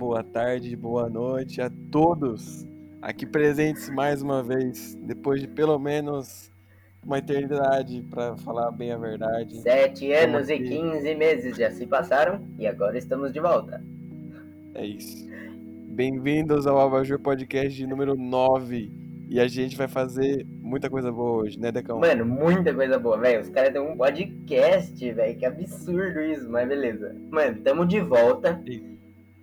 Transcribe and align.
boa 0.00 0.24
tarde, 0.24 0.74
boa 0.74 1.10
noite 1.10 1.60
a 1.60 1.70
todos 1.92 2.66
aqui 3.02 3.26
presentes 3.26 3.90
mais 3.90 4.22
uma 4.22 4.42
vez, 4.42 4.94
depois 5.02 5.42
de 5.42 5.46
pelo 5.46 5.78
menos 5.78 6.50
uma 7.04 7.18
eternidade, 7.18 8.02
para 8.10 8.34
falar 8.38 8.70
bem 8.70 8.92
a 8.92 8.96
verdade. 8.96 9.60
Sete 9.60 10.10
anos 10.10 10.48
aqui. 10.48 10.54
e 10.54 10.68
15 10.70 11.14
meses 11.16 11.54
já 11.54 11.70
se 11.70 11.86
passaram 11.86 12.40
e 12.58 12.66
agora 12.66 12.96
estamos 12.96 13.30
de 13.30 13.40
volta. 13.40 13.84
É 14.74 14.86
isso. 14.86 15.28
Bem-vindos 15.90 16.66
ao 16.66 16.80
Abajur 16.80 17.18
Podcast 17.18 17.76
de 17.76 17.86
número 17.86 18.16
9. 18.16 18.90
E 19.28 19.38
a 19.38 19.46
gente 19.46 19.76
vai 19.76 19.86
fazer 19.86 20.46
muita 20.62 20.88
coisa 20.88 21.12
boa 21.12 21.42
hoje, 21.42 21.60
né, 21.60 21.70
Decão? 21.70 22.00
Mano, 22.00 22.24
muita 22.24 22.72
coisa 22.72 22.98
boa, 22.98 23.18
velho. 23.18 23.42
Os 23.42 23.50
caras 23.50 23.70
têm 23.70 23.82
um 23.82 23.98
podcast, 23.98 25.12
velho. 25.12 25.38
Que 25.38 25.44
absurdo 25.44 26.20
isso, 26.22 26.48
mas 26.50 26.66
beleza. 26.66 27.14
Mano, 27.30 27.60
tamo 27.60 27.84
de 27.84 28.00
volta. 28.00 28.60
Sim. 28.66 28.98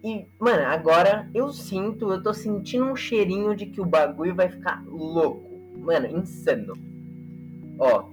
E, 0.07 0.25
mano, 0.39 0.63
agora 0.65 1.29
eu 1.33 1.51
sinto, 1.51 2.09
eu 2.11 2.23
tô 2.23 2.33
sentindo 2.33 2.85
um 2.85 2.95
cheirinho 2.95 3.53
de 3.55 3.65
que 3.65 3.81
o 3.81 3.85
bagulho 3.85 4.33
vai 4.33 4.47
ficar 4.47 4.81
louco. 4.87 5.45
Mano, 5.79 6.07
insano. 6.07 6.73
Ó, 7.77 8.05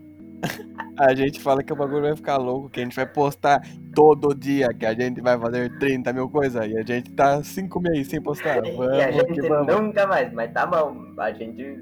A 0.99 1.15
gente 1.15 1.41
fala 1.41 1.63
que 1.63 1.73
o 1.73 1.77
bagulho 1.77 2.03
vai 2.03 2.17
ficar 2.17 2.37
louco, 2.37 2.69
que 2.69 2.81
a 2.81 2.83
gente 2.83 2.97
vai 2.97 3.07
postar 3.07 3.61
todo 3.95 4.35
dia, 4.35 4.73
que 4.75 4.85
a 4.85 4.93
gente 4.95 5.21
vai 5.21 5.39
fazer 5.39 5.79
30 5.79 6.13
mil 6.13 6.29
coisas. 6.29 6.67
E 6.67 6.77
a 6.77 6.83
gente 6.83 7.13
tá 7.13 7.43
5 7.43 7.81
meses 7.81 8.09
sem 8.09 8.21
postar. 8.21 8.63
e 8.67 8.71
a 8.71 9.11
Vamos 9.11 9.17
gente 9.17 9.41
vamos. 9.49 9.75
nunca 9.75 10.07
mais, 10.07 10.33
mas 10.33 10.53
tá 10.53 10.67
bom. 10.67 10.97
A 11.19 11.33
gente. 11.33 11.79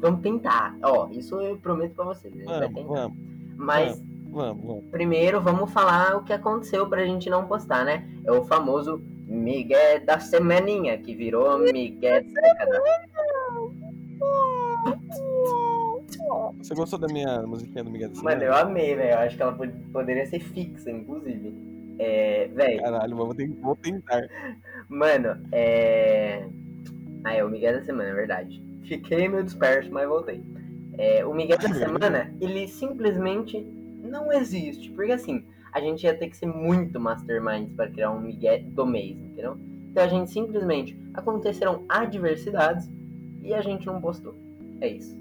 Vamos 0.00 0.20
tentar. 0.20 0.76
Ó, 0.82 1.08
isso 1.10 1.40
eu 1.40 1.56
prometo 1.58 1.94
pra 1.94 2.04
vocês. 2.04 2.32
A 2.32 2.36
gente 2.36 2.46
vai 2.46 2.60
Vamos, 2.60 2.74
tentar. 2.74 3.00
vamos, 3.00 3.18
Mas 3.56 4.02
vamos, 4.30 4.64
vamos. 4.64 4.84
primeiro 4.90 5.40
vamos 5.40 5.70
falar 5.72 6.16
o 6.16 6.22
que 6.22 6.32
aconteceu 6.32 6.88
pra 6.88 7.04
gente 7.04 7.28
não 7.28 7.46
postar, 7.46 7.84
né? 7.84 8.08
É 8.24 8.30
o 8.32 8.44
famoso 8.44 9.02
Miguel 9.28 10.04
da 10.06 10.18
semaninha, 10.18 10.96
que 10.98 11.14
virou 11.14 11.58
Miguel 11.58 12.24
da 12.32 12.40
década. 12.40 12.82
Você 16.58 16.74
gostou 16.74 16.98
da 16.98 17.06
minha 17.08 17.42
musiquinha 17.42 17.84
do 17.84 17.90
Miguel 17.90 18.08
da 18.08 18.14
Mano, 18.22 18.40
Semana? 18.40 18.44
eu 18.44 18.54
amei, 18.54 18.94
velho. 18.96 19.10
Eu 19.12 19.18
acho 19.18 19.36
que 19.36 19.42
ela 19.42 19.52
pod- 19.52 19.72
poderia 19.92 20.26
ser 20.26 20.40
fixa, 20.40 20.90
inclusive. 20.90 21.54
É, 21.98 22.48
velho, 22.54 22.80
Caralho, 22.80 23.16
vou, 23.16 23.34
vou 23.60 23.76
tentar. 23.76 24.22
mano, 24.88 25.36
é. 25.52 26.44
Ah, 27.24 27.34
é 27.34 27.44
o 27.44 27.48
Miguel 27.50 27.74
da 27.74 27.84
semana, 27.84 28.10
é 28.10 28.14
verdade. 28.14 28.62
Fiquei 28.84 29.28
meio 29.28 29.42
disperso, 29.44 29.90
mas 29.92 30.08
voltei. 30.08 30.42
É, 30.96 31.24
o 31.24 31.34
Miguel 31.34 31.58
da 31.58 31.68
semana, 31.74 32.32
ele 32.40 32.66
simplesmente 32.68 33.60
não 34.02 34.32
existe. 34.32 34.90
Porque 34.92 35.12
assim, 35.12 35.44
a 35.72 35.80
gente 35.80 36.04
ia 36.04 36.14
ter 36.14 36.28
que 36.28 36.36
ser 36.36 36.46
muito 36.46 36.98
masterminds 36.98 37.72
para 37.74 37.88
criar 37.90 38.10
um 38.10 38.20
Miguel 38.20 38.62
do 38.64 38.86
mês, 38.86 39.16
entendeu? 39.16 39.56
Então 39.90 40.04
a 40.04 40.08
gente 40.08 40.30
simplesmente 40.30 40.98
aconteceram 41.14 41.84
adversidades 41.88 42.90
e 43.42 43.52
a 43.54 43.60
gente 43.60 43.86
não 43.86 44.00
postou. 44.00 44.34
É 44.80 44.88
isso. 44.88 45.16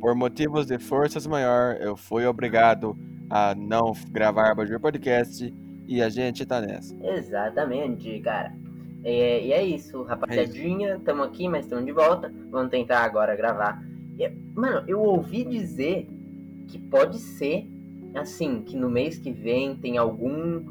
Por 0.00 0.14
motivos 0.14 0.66
de 0.66 0.78
forças 0.78 1.26
maior, 1.26 1.76
eu 1.80 1.96
fui 1.96 2.26
obrigado 2.26 2.96
a 3.30 3.54
não 3.54 3.92
gravar 4.10 4.50
Abajur 4.50 4.80
Podcast 4.80 5.52
e 5.86 6.02
a 6.02 6.08
gente 6.08 6.44
tá 6.44 6.60
nessa. 6.60 6.94
Exatamente, 7.04 8.18
cara. 8.20 8.54
É, 9.04 9.44
e 9.44 9.52
é 9.52 9.64
isso, 9.64 10.02
rapaziadinha. 10.02 11.00
Tamo 11.04 11.22
aqui, 11.22 11.48
mas 11.48 11.64
estamos 11.64 11.86
de 11.86 11.92
volta. 11.92 12.32
Vamos 12.50 12.70
tentar 12.70 13.00
agora 13.00 13.36
gravar. 13.36 13.82
E, 14.18 14.28
mano, 14.54 14.82
eu 14.88 15.00
ouvi 15.00 15.44
dizer 15.44 16.08
que 16.66 16.78
pode 16.78 17.18
ser, 17.18 17.68
assim, 18.18 18.62
que 18.62 18.76
no 18.76 18.90
mês 18.90 19.18
que 19.18 19.32
vem 19.32 19.76
tem 19.76 19.98
algum 19.98 20.64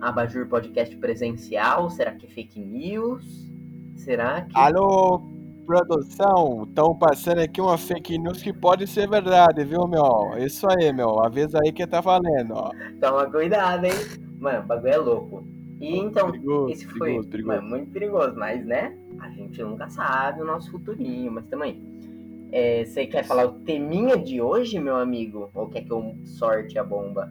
Abajur 0.00 0.46
Podcast 0.48 0.94
presencial. 0.96 1.90
Será 1.90 2.12
que 2.12 2.26
é 2.26 2.28
fake 2.28 2.60
news? 2.60 3.50
Será 3.96 4.42
que. 4.42 4.56
Alô, 4.56 5.22
produção, 5.64 6.64
estão 6.68 6.94
passando 6.94 7.40
aqui 7.40 7.60
uma 7.60 7.78
fake 7.78 8.18
news 8.18 8.42
que 8.42 8.52
pode 8.52 8.86
ser 8.86 9.08
verdade, 9.08 9.64
viu, 9.64 9.86
meu? 9.86 10.36
Isso 10.38 10.66
aí, 10.70 10.92
meu. 10.92 11.24
Avisa 11.24 11.58
aí 11.64 11.72
que 11.72 11.86
tá 11.86 12.00
valendo, 12.00 12.54
ó. 12.54 12.70
Toma 13.00 13.30
cuidado, 13.30 13.86
hein? 13.86 13.92
Mano, 14.38 14.60
o 14.60 14.66
bagulho 14.66 14.92
é 14.92 14.96
louco. 14.98 15.44
E 15.80 15.98
então, 15.98 16.30
perigoso, 16.30 16.72
esse 16.72 16.86
foi 16.86 16.98
perigoso, 16.98 17.28
perigoso. 17.28 17.56
mano, 17.56 17.68
muito 17.68 17.90
perigoso, 17.90 18.34
mas 18.36 18.64
né? 18.64 18.96
A 19.20 19.28
gente 19.30 19.62
nunca 19.62 19.88
sabe 19.88 20.40
o 20.42 20.44
nosso 20.44 20.70
futurinho, 20.70 21.32
mas 21.32 21.46
também. 21.46 21.93
É, 22.56 22.84
você 22.84 23.04
quer 23.04 23.24
falar 23.24 23.46
o 23.46 23.52
teminha 23.52 24.16
de 24.16 24.40
hoje, 24.40 24.78
meu 24.78 24.94
amigo? 24.94 25.50
Ou 25.52 25.68
quer 25.68 25.82
que 25.82 25.90
eu 25.90 26.14
sorte 26.24 26.78
a 26.78 26.84
bomba? 26.84 27.28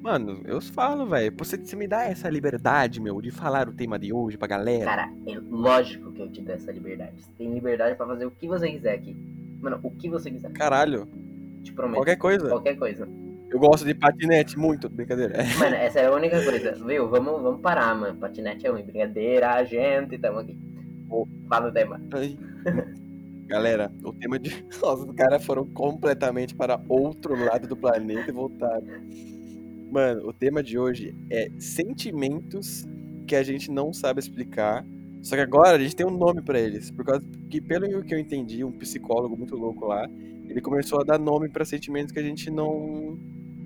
Mano, 0.00 0.40
eu 0.44 0.60
falo, 0.60 1.04
velho. 1.04 1.34
Você, 1.36 1.56
você 1.56 1.74
me 1.74 1.88
dá 1.88 2.04
essa 2.04 2.30
liberdade, 2.30 3.00
meu, 3.00 3.20
de 3.20 3.32
falar 3.32 3.68
o 3.68 3.72
tema 3.72 3.98
de 3.98 4.12
hoje 4.12 4.38
pra 4.38 4.46
galera. 4.46 4.84
Cara, 4.84 5.12
é 5.26 5.36
lógico 5.50 6.12
que 6.12 6.22
eu 6.22 6.30
te 6.30 6.40
dou 6.42 6.54
essa 6.54 6.70
liberdade. 6.70 7.24
Você 7.24 7.32
tem 7.36 7.52
liberdade 7.52 7.96
pra 7.96 8.06
fazer 8.06 8.24
o 8.24 8.30
que 8.30 8.46
você 8.46 8.70
quiser 8.70 8.94
aqui. 8.94 9.16
Mano, 9.60 9.80
o 9.82 9.90
que 9.90 10.08
você 10.08 10.30
quiser. 10.30 10.52
Caralho, 10.52 11.08
Te 11.64 11.72
prometo. 11.72 11.96
qualquer 11.96 12.16
coisa. 12.16 12.48
Qualquer 12.50 12.76
coisa. 12.76 13.08
Eu 13.50 13.58
gosto 13.58 13.84
de 13.84 13.94
patinete 13.94 14.56
muito, 14.56 14.88
brincadeira. 14.88 15.34
Mano, 15.58 15.74
essa 15.74 15.98
é 15.98 16.06
a 16.06 16.14
única 16.14 16.40
coisa. 16.44 16.72
Viu? 16.86 17.08
Vamos, 17.08 17.42
vamos 17.42 17.60
parar, 17.60 17.96
mano. 17.96 18.16
Patinete 18.16 18.64
é 18.64 18.70
ruim. 18.70 18.84
Brincadeira, 18.84 19.54
a 19.54 19.64
gente, 19.64 20.16
tamo 20.18 20.38
aqui. 20.38 20.56
Fala 21.48 21.68
o 21.68 21.72
tema. 21.72 22.00
Ai. 22.12 22.38
Galera, 23.52 23.92
o 24.02 24.14
tema 24.14 24.38
de. 24.38 24.64
Nossa, 24.80 25.04
os 25.04 25.14
caras 25.14 25.44
foram 25.44 25.66
completamente 25.66 26.54
para 26.54 26.80
outro 26.88 27.36
lado 27.36 27.68
do 27.68 27.76
planeta 27.76 28.30
e 28.30 28.32
voltaram. 28.32 28.86
Mano, 29.90 30.26
o 30.26 30.32
tema 30.32 30.62
de 30.62 30.78
hoje 30.78 31.14
é 31.28 31.50
sentimentos 31.58 32.86
que 33.26 33.36
a 33.36 33.42
gente 33.42 33.70
não 33.70 33.92
sabe 33.92 34.20
explicar. 34.20 34.86
Só 35.20 35.36
que 35.36 35.42
agora 35.42 35.76
a 35.76 35.78
gente 35.78 35.94
tem 35.94 36.06
um 36.06 36.16
nome 36.16 36.40
pra 36.40 36.58
eles. 36.58 36.90
Por 36.90 37.04
causa 37.04 37.22
que, 37.50 37.60
pelo 37.60 38.02
que 38.02 38.14
eu 38.14 38.18
entendi, 38.18 38.64
um 38.64 38.72
psicólogo 38.72 39.36
muito 39.36 39.54
louco 39.54 39.84
lá, 39.84 40.08
ele 40.48 40.62
começou 40.62 41.02
a 41.02 41.04
dar 41.04 41.18
nome 41.18 41.50
pra 41.50 41.62
sentimentos 41.66 42.10
que 42.10 42.18
a 42.18 42.22
gente 42.22 42.50
não, 42.50 43.18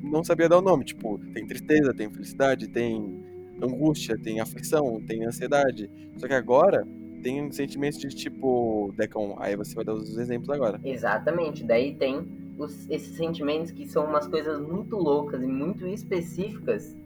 não 0.02 0.24
sabia 0.24 0.48
dar 0.48 0.58
o 0.58 0.62
nome. 0.62 0.84
Tipo, 0.84 1.16
tem 1.32 1.46
tristeza, 1.46 1.94
tem 1.94 2.10
felicidade, 2.10 2.66
tem 2.66 3.22
angústia, 3.62 4.18
tem 4.18 4.40
aflição, 4.40 5.00
tem 5.06 5.24
ansiedade. 5.24 5.88
Só 6.16 6.26
que 6.26 6.34
agora 6.34 6.84
tem 7.22 7.50
sentimentos 7.52 7.98
de 7.98 8.08
tipo, 8.08 8.92
Decon, 8.96 9.36
aí 9.38 9.56
você 9.56 9.74
vai 9.74 9.84
dar 9.84 9.94
os 9.94 10.16
exemplos 10.16 10.50
agora. 10.50 10.80
Exatamente. 10.84 11.64
Daí 11.64 11.94
tem 11.94 12.26
os- 12.58 12.88
esses 12.90 13.16
sentimentos 13.16 13.70
que 13.70 13.86
são 13.86 14.04
umas 14.06 14.26
coisas 14.26 14.60
muito 14.60 14.96
loucas 14.96 15.42
e 15.42 15.46
muito 15.46 15.86
específicas, 15.86 16.96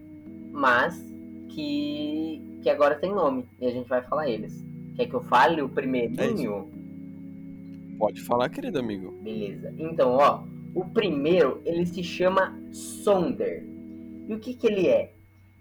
mas 0.53 1.03
que, 1.48 2.43
que 2.62 2.71
agora 2.71 2.94
tem 2.94 3.10
nome. 3.12 3.44
E 3.60 3.66
a 3.66 3.71
gente 3.71 3.88
vai 3.88 4.03
falar 4.03 4.28
eles. 4.28 4.65
Quer 4.97 5.06
que 5.06 5.15
eu 5.15 5.22
fale 5.22 5.62
o 5.62 5.69
primeirinho? 5.69 6.69
Pode 7.98 8.21
falar, 8.22 8.48
querido 8.48 8.78
amigo. 8.78 9.12
Beleza. 9.22 9.75
Então, 9.78 10.12
ó, 10.16 10.42
o 10.75 10.84
primeiro, 10.87 11.60
ele 11.65 11.84
se 11.87 12.03
chama 12.03 12.59
Sonder. 12.72 13.65
E 14.28 14.34
o 14.34 14.38
que 14.38 14.54
que 14.54 14.66
ele 14.66 14.87
é? 14.87 15.12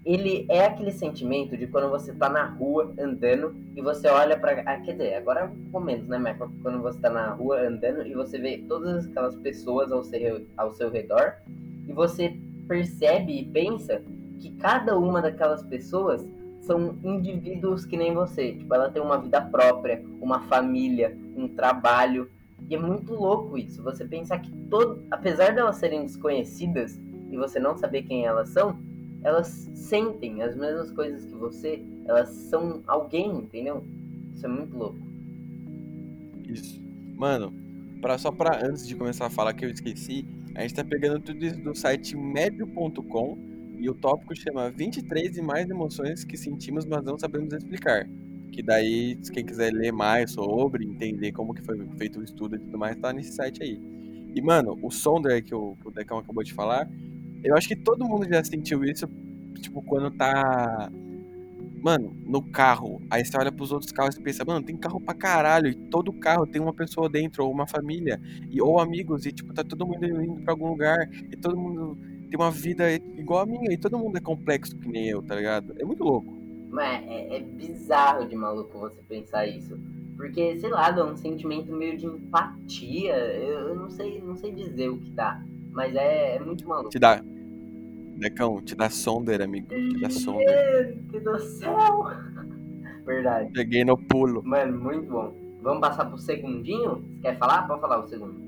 Ele 0.06 0.46
é 0.50 0.66
aquele 0.66 0.92
sentimento 0.92 1.58
de 1.58 1.68
quando 1.68 1.90
você 1.90 2.14
tá 2.14 2.30
na 2.30 2.46
rua 2.46 2.94
andando 2.98 3.54
e 3.76 3.82
você 3.82 4.08
olha 4.08 4.40
pra. 4.40 4.62
Ah, 4.66 4.80
quer 4.80 4.94
dizer, 4.94 5.16
agora 5.16 5.42
é 5.42 5.78
um 5.78 5.80
menos, 5.82 6.08
né? 6.08 6.18
Mas 6.18 6.38
quando 6.38 6.82
você 6.82 7.00
tá 7.00 7.10
na 7.10 7.32
rua 7.32 7.68
andando 7.68 8.08
e 8.08 8.14
você 8.14 8.40
vê 8.40 8.64
todas 8.68 9.08
aquelas 9.08 9.36
pessoas 9.36 9.92
ao 9.92 10.04
seu, 10.04 10.46
ao 10.56 10.72
seu 10.74 10.90
redor 10.90 11.34
e 11.88 11.92
você 11.92 12.38
percebe 12.68 13.40
e 13.40 13.46
pensa 13.46 14.02
que 14.40 14.52
cada 14.52 14.98
uma 14.98 15.22
daquelas 15.22 15.64
pessoas 15.64 16.26
são 16.62 16.98
indivíduos 17.04 17.86
que 17.86 17.98
nem 17.98 18.14
você. 18.14 18.54
Tipo, 18.54 18.74
ela 18.76 18.90
tem 18.90 19.02
uma 19.02 19.18
vida 19.18 19.42
própria, 19.42 20.04
uma 20.22 20.42
família, 20.42 21.18
um 21.36 21.48
trabalho. 21.48 22.30
E 22.70 22.76
é 22.76 22.80
muito 22.80 23.14
louco 23.14 23.58
isso. 23.58 23.82
Você 23.84 24.06
pensar 24.06 24.40
que 24.40 24.52
todo, 24.70 25.04
apesar 25.10 25.52
de 25.52 25.60
elas 25.60 25.78
serem 25.78 26.04
desconhecidas 26.04 27.00
e 27.32 27.38
você 27.38 27.60
não 27.60 27.76
saber 27.76 28.04
quem 28.04 28.26
elas 28.26 28.50
são, 28.50 28.78
elas 29.24 29.70
sentem 29.74 30.42
as 30.42 30.56
mesmas 30.56 30.92
coisas 30.92 31.26
que 31.26 31.36
você. 31.36 31.84
Elas 32.06 32.30
são 32.30 32.82
alguém, 32.88 33.30
entendeu? 33.40 33.84
Isso 34.34 34.46
é 34.46 34.50
muito 34.50 34.76
louco. 34.78 34.98
Isso. 36.48 36.82
Mano, 37.16 37.54
pra, 38.02 38.18
só 38.18 38.32
pra 38.32 38.66
antes 38.66 38.88
de 38.88 38.96
começar 38.96 39.26
a 39.26 39.30
falar 39.30 39.54
que 39.54 39.66
eu 39.66 39.70
esqueci, 39.70 40.26
a 40.56 40.62
gente 40.62 40.76
tá 40.76 40.84
pegando 40.84 41.20
tudo 41.20 41.46
isso 41.46 41.62
do 41.62 41.76
site 41.76 42.16
médio.com 42.16 43.38
e 43.78 43.90
o 43.90 43.94
tópico 43.94 44.36
chama 44.36 44.70
23 44.70 45.38
e 45.38 45.42
mais 45.42 45.70
emoções 45.70 46.24
que 46.24 46.38
sentimos, 46.38 46.86
mas 46.86 47.04
não 47.04 47.18
sabemos 47.18 47.54
explicar. 47.54 48.08
Que 48.52 48.64
daí, 48.64 49.16
quem 49.32 49.46
quiser 49.46 49.72
ler 49.72 49.92
mais 49.92 50.32
sobre, 50.32 50.86
entender 50.86 51.32
como 51.32 51.54
que 51.54 51.62
foi 51.62 51.78
feito 51.98 52.20
o 52.20 52.24
estudo 52.24 52.56
e 52.56 52.60
tudo 52.60 52.78
mais, 52.78 52.98
tá 52.98 53.14
nesse 53.14 53.34
site 53.34 53.64
aí. 53.64 53.80
E, 54.36 54.42
mano, 54.42 54.78
o 54.82 54.92
Sonder 54.92 55.44
que 55.44 55.54
o, 55.56 55.76
que 55.82 55.88
o 55.88 55.92
Decão 55.92 56.18
acabou 56.18 56.44
de 56.44 56.54
falar, 56.54 56.90
eu 57.44 57.56
acho 57.56 57.68
que 57.68 57.76
todo 57.76 58.06
mundo 58.06 58.28
já 58.28 58.44
sentiu 58.44 58.84
isso, 58.84 59.08
tipo, 59.62 59.82
quando 59.82 60.12
tá 60.12 60.90
Mano, 61.82 62.14
no 62.26 62.42
carro, 62.42 63.02
aí 63.10 63.24
você 63.24 63.38
olha 63.38 63.52
pros 63.52 63.72
outros 63.72 63.92
carros 63.92 64.16
e 64.18 64.22
pensa, 64.22 64.44
mano, 64.46 64.66
tem 64.66 64.76
carro 64.76 65.00
pra 65.00 65.14
caralho, 65.14 65.70
e 65.70 65.76
todo 65.76 66.12
carro 66.12 66.46
tem 66.46 66.62
uma 66.62 66.74
pessoa 66.74 67.10
dentro, 67.10 67.46
ou 67.46 67.52
uma 67.52 67.66
família, 67.66 68.20
e, 68.50 68.62
ou 68.62 68.80
amigos, 68.80 69.26
e 69.26 69.32
tipo, 69.32 69.54
tá 69.54 69.64
todo 69.64 69.88
mundo 69.88 70.06
indo 70.06 70.42
pra 70.42 70.54
algum 70.54 70.68
lugar, 70.68 71.10
e 71.32 71.38
todo 71.38 71.56
mundo 71.56 71.98
tem 72.30 72.38
uma 72.38 72.52
vida 72.52 72.92
igual 72.92 73.44
a 73.44 73.46
minha, 73.46 73.72
e 73.72 73.78
todo 73.78 73.98
mundo 73.98 74.18
é 74.18 74.22
complexo 74.22 74.78
que 74.78 74.90
nem 74.90 75.08
eu, 75.08 75.22
tá 75.22 75.36
ligado? 75.36 75.74
É 75.80 75.86
muito 75.86 76.04
louco. 76.04 76.38
Mas 76.70 77.08
é, 77.08 77.38
é 77.38 77.40
bizarro 77.40 78.28
de 78.28 78.36
maluco 78.36 78.78
você 78.78 79.02
pensar 79.08 79.48
isso. 79.48 79.80
Porque, 80.18 80.60
sei 80.60 80.70
lá, 80.70 80.92
dá 80.92 81.06
um 81.06 81.16
sentimento 81.16 81.72
meio 81.72 81.98
de 81.98 82.06
empatia. 82.06 83.16
Eu, 83.16 83.70
eu 83.70 83.76
não 83.76 83.90
sei, 83.90 84.22
não 84.22 84.36
sei 84.36 84.52
dizer 84.52 84.90
o 84.90 85.00
que 85.00 85.10
dá. 85.12 85.42
Mas 85.72 85.96
é, 85.96 86.36
é 86.36 86.40
muito 86.40 86.68
maluco. 86.68 86.90
Te 86.90 87.00
dá. 87.00 87.24
Decão, 88.20 88.62
te 88.62 88.76
dá 88.76 88.90
sonder, 88.90 89.42
amigo. 89.42 89.68
Te 89.68 90.00
dá 90.00 90.10
sonder. 90.10 90.94
Gente 90.94 91.20
do 91.22 91.40
céu! 91.40 92.04
Verdade. 93.06 93.52
Peguei 93.54 93.84
no 93.84 93.98
pulo. 93.98 94.44
Mano, 94.44 94.78
muito 94.78 95.10
bom. 95.10 95.34
Vamos 95.62 95.82
passar 95.82 96.06
pro 96.06 96.18
segundinho? 96.18 97.04
Quer 97.22 97.38
falar? 97.38 97.68
Pode 97.68 97.82
falar 97.82 98.00
o 98.00 98.08
segundo. 98.08 98.40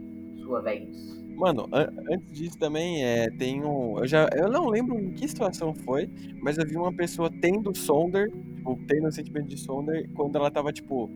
Sua 0.44 0.62
vez. 0.62 1.19
Mano, 1.35 1.68
an 1.71 1.91
antes 2.12 2.38
disso 2.38 2.57
também 2.59 3.03
é, 3.03 3.29
tem 3.31 3.63
um. 3.63 3.97
Eu, 3.97 4.07
já, 4.07 4.29
eu 4.35 4.50
não 4.50 4.68
lembro 4.68 5.00
em 5.00 5.12
que 5.12 5.27
situação 5.27 5.73
foi, 5.73 6.09
mas 6.41 6.57
eu 6.57 6.68
vi 6.68 6.75
uma 6.75 6.94
pessoa 6.94 7.31
tendo 7.41 7.75
Sonder, 7.75 8.29
tipo, 8.56 8.77
tendo 8.88 9.07
o 9.07 9.12
sentimento 9.12 9.47
de 9.47 9.57
Sonder, 9.57 10.09
quando 10.13 10.35
ela 10.35 10.51
tava, 10.51 10.71
tipo. 10.71 11.09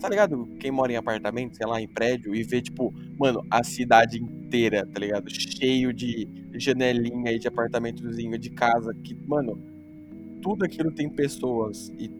Tá 0.00 0.08
ligado? 0.08 0.46
Quem 0.58 0.70
mora 0.70 0.92
em 0.92 0.96
apartamento, 0.96 1.56
sei 1.56 1.66
lá, 1.66 1.80
em 1.80 1.88
prédio, 1.88 2.34
e 2.34 2.42
vê, 2.42 2.60
tipo, 2.60 2.92
mano, 3.18 3.44
a 3.50 3.62
cidade 3.62 4.22
inteira, 4.22 4.86
tá 4.86 5.00
ligado? 5.00 5.30
Cheio 5.30 5.92
de 5.92 6.28
janelinha 6.54 7.30
aí 7.30 7.38
de 7.38 7.48
apartamentozinho, 7.48 8.38
de 8.38 8.50
casa, 8.50 8.94
que, 9.02 9.14
mano, 9.26 9.58
tudo 10.42 10.64
aquilo 10.64 10.92
tem 10.92 11.08
pessoas. 11.08 11.88
E. 11.98 12.10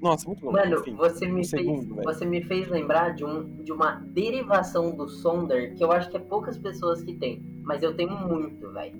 Nossa, 0.00 0.26
muito 0.26 0.44
louco. 0.44 0.58
Mano, 0.58 0.80
Enfim, 0.80 0.94
você 0.94 1.26
me, 1.26 1.40
um 1.40 1.44
fez, 1.44 1.88
você 2.04 2.26
me 2.26 2.42
fez 2.44 2.68
lembrar 2.68 3.14
de, 3.14 3.24
um, 3.24 3.44
de 3.62 3.72
uma 3.72 3.92
derivação 4.12 4.94
do 4.94 5.08
Sonder 5.08 5.74
que 5.74 5.82
eu 5.82 5.90
acho 5.90 6.10
que 6.10 6.16
é 6.16 6.20
poucas 6.20 6.58
pessoas 6.58 7.02
que 7.02 7.14
tem, 7.14 7.42
mas 7.62 7.82
eu 7.82 7.94
tenho 7.94 8.14
muito, 8.28 8.70
velho. 8.72 8.94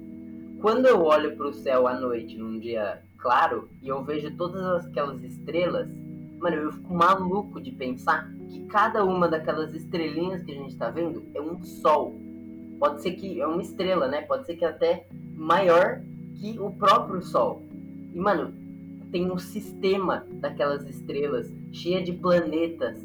Quando 0.63 0.87
eu 0.87 1.03
olho 1.03 1.37
pro 1.37 1.53
céu 1.53 1.87
à 1.87 2.01
noite, 2.01 2.39
num 2.39 2.59
dia 2.59 3.03
claro, 3.19 3.69
e 3.83 3.89
eu 3.89 4.03
vejo 4.03 4.35
todas 4.37 4.87
aquelas 4.87 5.23
estrelas, 5.23 5.89
mano, 6.39 6.57
eu 6.57 6.73
fico 6.73 6.95
maluco 6.95 7.61
de 7.61 7.71
pensar 7.73 8.31
que 8.49 8.65
cada 8.67 9.05
uma 9.05 9.29
daquelas 9.29 9.75
estrelinhas 9.75 10.43
que 10.43 10.53
a 10.53 10.55
gente 10.55 10.77
tá 10.77 10.91
vendo 10.91 11.23
é 11.35 11.41
um 11.41 11.63
sol. 11.63 12.15
Pode 12.79 13.03
ser 13.03 13.13
que 13.13 13.41
é 13.41 13.47
uma 13.47 13.63
estrela, 13.63 14.09
né? 14.09 14.23
Pode 14.23 14.47
ser 14.47 14.57
que 14.57 14.65
até 14.65 15.07
maior 15.35 16.03
que 16.35 16.59
o 16.59 16.71
próprio 16.71 17.23
sol. 17.23 17.63
E, 18.13 18.19
mano, 18.19 18.53
tem 19.11 19.31
um 19.31 19.39
sistema 19.39 20.27
daquelas 20.33 20.89
estrelas, 20.89 21.53
cheia 21.73 22.03
de 22.03 22.13
planetas. 22.13 22.99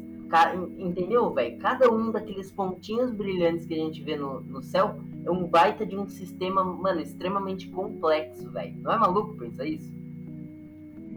Entendeu, 0.78 1.32
velho? 1.32 1.58
Cada 1.58 1.90
um 1.90 2.10
daqueles 2.10 2.50
pontinhos 2.50 3.10
brilhantes 3.10 3.66
que 3.66 3.74
a 3.74 3.76
gente 3.76 4.02
vê 4.02 4.16
no, 4.16 4.40
no 4.40 4.62
céu 4.62 5.00
é 5.24 5.30
um 5.30 5.44
baita 5.46 5.84
de 5.84 5.96
um 5.96 6.06
sistema, 6.06 6.62
mano, 6.64 7.00
extremamente 7.00 7.68
complexo, 7.68 8.50
velho. 8.50 8.76
Não 8.80 8.92
é 8.92 8.98
maluco 8.98 9.36
pensar 9.36 9.64
isso? 9.66 9.99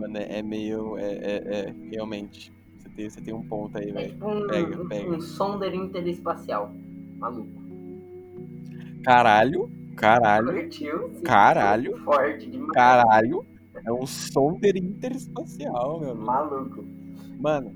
Mano, 0.04 0.18
é, 0.18 0.40
é 0.40 0.42
meio. 0.42 0.98
É, 0.98 1.12
é, 1.14 1.36
é, 1.46 1.76
realmente. 1.92 2.52
Você 2.78 2.90
tem, 2.90 3.10
você 3.10 3.22
tem 3.22 3.34
um 3.34 3.44
ponto 3.44 3.78
aí, 3.78 3.92
velho. 3.92 4.16
um, 4.26 4.48
Pega, 4.48 4.86
pega. 4.86 5.10
um 5.10 5.22
sonder 5.22 5.74
interespacial. 5.74 6.72
Maluco. 7.18 7.64
Caralho, 9.04 9.70
caralho, 9.96 10.54
Curtiu? 10.54 11.10
Caralho. 11.24 11.98
Forte 12.04 12.50
demais. 12.50 12.72
caralho. 12.72 13.46
É 13.86 13.92
um 13.92 14.06
sonder 14.06 14.78
interespacial, 14.78 16.00
meu 16.00 16.12
amigo. 16.12 16.26
Maluco. 16.26 16.86
Mano, 17.40 17.74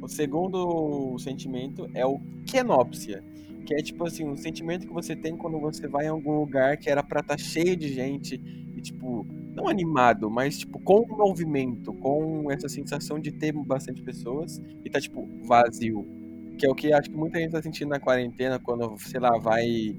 o 0.00 0.08
segundo 0.08 1.18
sentimento 1.18 1.88
é 1.94 2.06
o 2.06 2.20
kenópsia. 2.46 3.22
Que 3.66 3.74
é 3.74 3.78
tipo 3.82 4.06
assim, 4.06 4.24
um 4.24 4.36
sentimento 4.36 4.86
que 4.86 4.92
você 4.92 5.14
tem 5.14 5.36
quando 5.36 5.58
você 5.60 5.86
vai 5.86 6.06
em 6.06 6.08
algum 6.08 6.38
lugar 6.40 6.76
que 6.76 6.88
era 6.88 7.02
pra 7.02 7.20
estar 7.20 7.38
cheio 7.38 7.76
de 7.76 7.88
gente 7.92 8.36
e 8.76 8.80
tipo, 8.80 9.26
não 9.58 9.68
animado, 9.68 10.30
mas 10.30 10.58
tipo, 10.58 10.78
com 10.78 11.04
movimento, 11.08 11.92
com 11.94 12.50
essa 12.50 12.68
sensação 12.68 13.18
de 13.18 13.32
ter 13.32 13.52
bastante 13.52 14.02
pessoas 14.02 14.62
e 14.84 14.88
tá 14.88 15.00
tipo, 15.00 15.28
vazio. 15.44 16.06
Que 16.58 16.66
é 16.66 16.70
o 16.70 16.74
que 16.74 16.92
acho 16.92 17.10
que 17.10 17.16
muita 17.16 17.38
gente 17.38 17.52
tá 17.52 17.62
sentindo 17.62 17.88
na 17.88 18.00
quarentena 18.00 18.58
quando, 18.58 18.96
sei 18.98 19.20
lá, 19.20 19.36
vai 19.38 19.96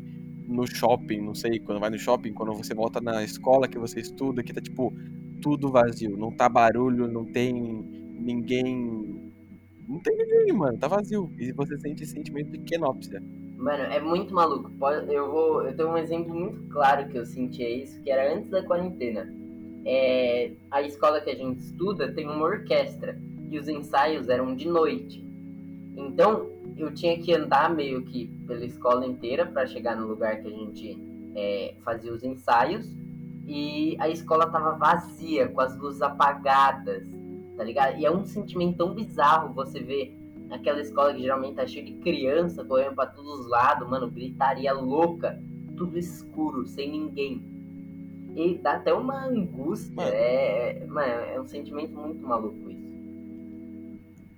no 0.48 0.66
shopping, 0.66 1.22
não 1.22 1.36
sei, 1.36 1.60
quando 1.60 1.80
vai 1.80 1.90
no 1.90 2.00
shopping, 2.00 2.34
quando 2.34 2.54
você 2.54 2.74
volta 2.74 3.00
na 3.00 3.24
escola 3.24 3.68
que 3.68 3.78
você 3.78 4.00
estuda, 4.00 4.42
que 4.42 4.54
tá 4.54 4.62
tipo, 4.62 4.94
tudo 5.42 5.72
vazio, 5.72 6.18
não 6.18 6.32
tá 6.32 6.50
barulho, 6.50 7.08
não 7.08 7.26
tem 7.26 7.54
ninguém. 7.54 9.32
Não 9.88 10.00
tem 10.00 10.16
ninguém, 10.18 10.54
mano, 10.54 10.78
tá 10.78 10.88
vazio. 10.88 11.32
E 11.38 11.52
você 11.52 11.78
sente 11.80 12.04
esse 12.04 12.14
sentimento 12.14 12.52
de 12.52 12.60
kenópsia. 12.60 13.22
Mano, 13.58 13.84
é 13.84 14.00
muito 14.00 14.34
maluco. 14.34 14.72
Eu 15.10 15.32
vou, 15.32 15.64
eu 15.64 15.76
tenho 15.76 15.90
um 15.90 15.98
exemplo 15.98 16.34
muito 16.34 16.64
claro 16.70 17.10
que 17.10 17.18
eu 17.18 17.26
sentia 17.26 17.70
isso, 17.70 18.02
que 18.02 18.10
era 18.10 18.36
antes 18.36 18.50
da 18.50 18.64
quarentena. 18.64 19.39
É, 19.86 20.52
a 20.70 20.82
escola 20.82 21.22
que 21.22 21.30
a 21.30 21.36
gente 21.36 21.60
estuda 21.60 22.12
tem 22.12 22.28
uma 22.28 22.44
orquestra 22.44 23.20
e 23.50 23.58
os 23.58 23.68
ensaios 23.68 24.30
eram 24.30 24.56
de 24.56 24.68
noite. 24.68 25.24
Então 25.96 26.50
eu 26.78 26.94
tinha 26.94 27.18
que 27.20 27.34
andar 27.34 27.74
meio 27.74 28.04
que 28.04 28.28
pela 28.48 28.64
escola 28.64 29.06
inteira 29.06 29.46
para 29.46 29.66
chegar 29.66 29.96
no 29.96 30.08
lugar 30.08 30.42
que 30.42 30.48
a 30.48 30.52
gente 30.52 30.98
é, 31.36 31.76
fazia 31.84 32.14
os 32.14 32.24
ensaios 32.24 32.96
e 33.46 33.98
a 34.00 34.08
escola 34.08 34.48
tava 34.48 34.78
vazia, 34.78 35.48
com 35.48 35.60
as 35.60 35.76
luzes 35.76 36.02
apagadas, 36.02 37.08
tá 37.58 37.64
ligado? 37.64 37.98
E 37.98 38.06
é 38.06 38.12
um 38.12 38.24
sentimento 38.24 38.78
tão 38.78 38.94
bizarro 38.94 39.54
você 39.54 39.80
ver 39.80 40.16
aquela 40.52 40.80
escola 40.80 41.14
que 41.14 41.22
geralmente 41.22 41.56
tá 41.56 41.66
cheia 41.66 41.86
de 41.86 41.94
criança 41.94 42.64
correndo 42.64 42.96
pra 42.96 43.08
todos 43.08 43.42
os 43.42 43.50
lados, 43.50 43.90
mano, 43.90 44.10
gritaria 44.10 44.72
louca, 44.74 45.42
tudo 45.76 45.98
escuro, 45.98 46.68
sem 46.68 46.92
ninguém. 46.92 47.44
E 48.36 48.58
dá 48.58 48.74
até 48.74 48.94
uma 48.94 49.26
angústia, 49.26 49.94
Mano. 49.96 50.10
é, 50.14 50.78
é- 50.84 50.86
mano, 50.86 51.12
é 51.12 51.42
um 51.42 51.48
sentimento 51.48 51.98
muito 51.98 52.26
maluco 52.26 52.70
isso. 52.70 52.90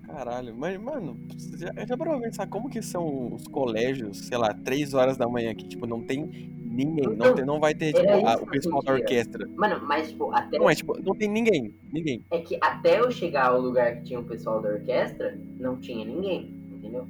Caralho, 0.06 0.54
mas, 0.56 0.78
mano, 0.80 1.16
já, 1.56 1.72
já 1.86 1.96
parou 1.96 2.14
pra 2.18 2.28
pensar 2.28 2.46
como 2.46 2.68
que 2.68 2.82
são 2.82 3.34
os 3.34 3.46
colégios, 3.46 4.18
sei 4.26 4.36
lá, 4.36 4.52
três 4.52 4.92
horas 4.94 5.16
da 5.16 5.26
manhã, 5.28 5.54
que, 5.54 5.66
tipo, 5.66 5.86
não 5.86 6.02
tem 6.02 6.26
ninguém, 6.60 7.04
não, 7.04 7.12
Então, 7.14 7.34
tem, 7.34 7.44
não 7.46 7.60
vai 7.60 7.74
ter, 7.74 7.92
tipo, 7.94 8.10
a- 8.26 8.34
isso 8.34 8.42
o 8.42 8.46
pessoal 8.46 8.82
da 8.82 8.92
orquestra. 8.92 9.48
Mano, 9.56 9.80
mas 9.86 10.10
tipo, 10.10 10.30
até 10.32 10.58
Não 10.58 10.68
é, 10.68 10.74
tipo, 10.74 11.00
não 11.02 11.14
tem 11.14 11.28
ninguém, 11.28 11.74
ninguém. 11.92 12.22
é 12.30 12.38
que 12.40 12.58
até 12.60 13.00
eu 13.00 13.10
chegar 13.10 13.46
ao 13.50 13.60
lugar 13.60 13.96
que 13.96 14.04
tinha 14.04 14.20
o 14.20 14.24
pessoal 14.24 14.60
da 14.60 14.70
orquestra, 14.70 15.38
não 15.58 15.76
tinha 15.78 16.04
ninguém, 16.04 16.54
entendeu? 16.72 17.06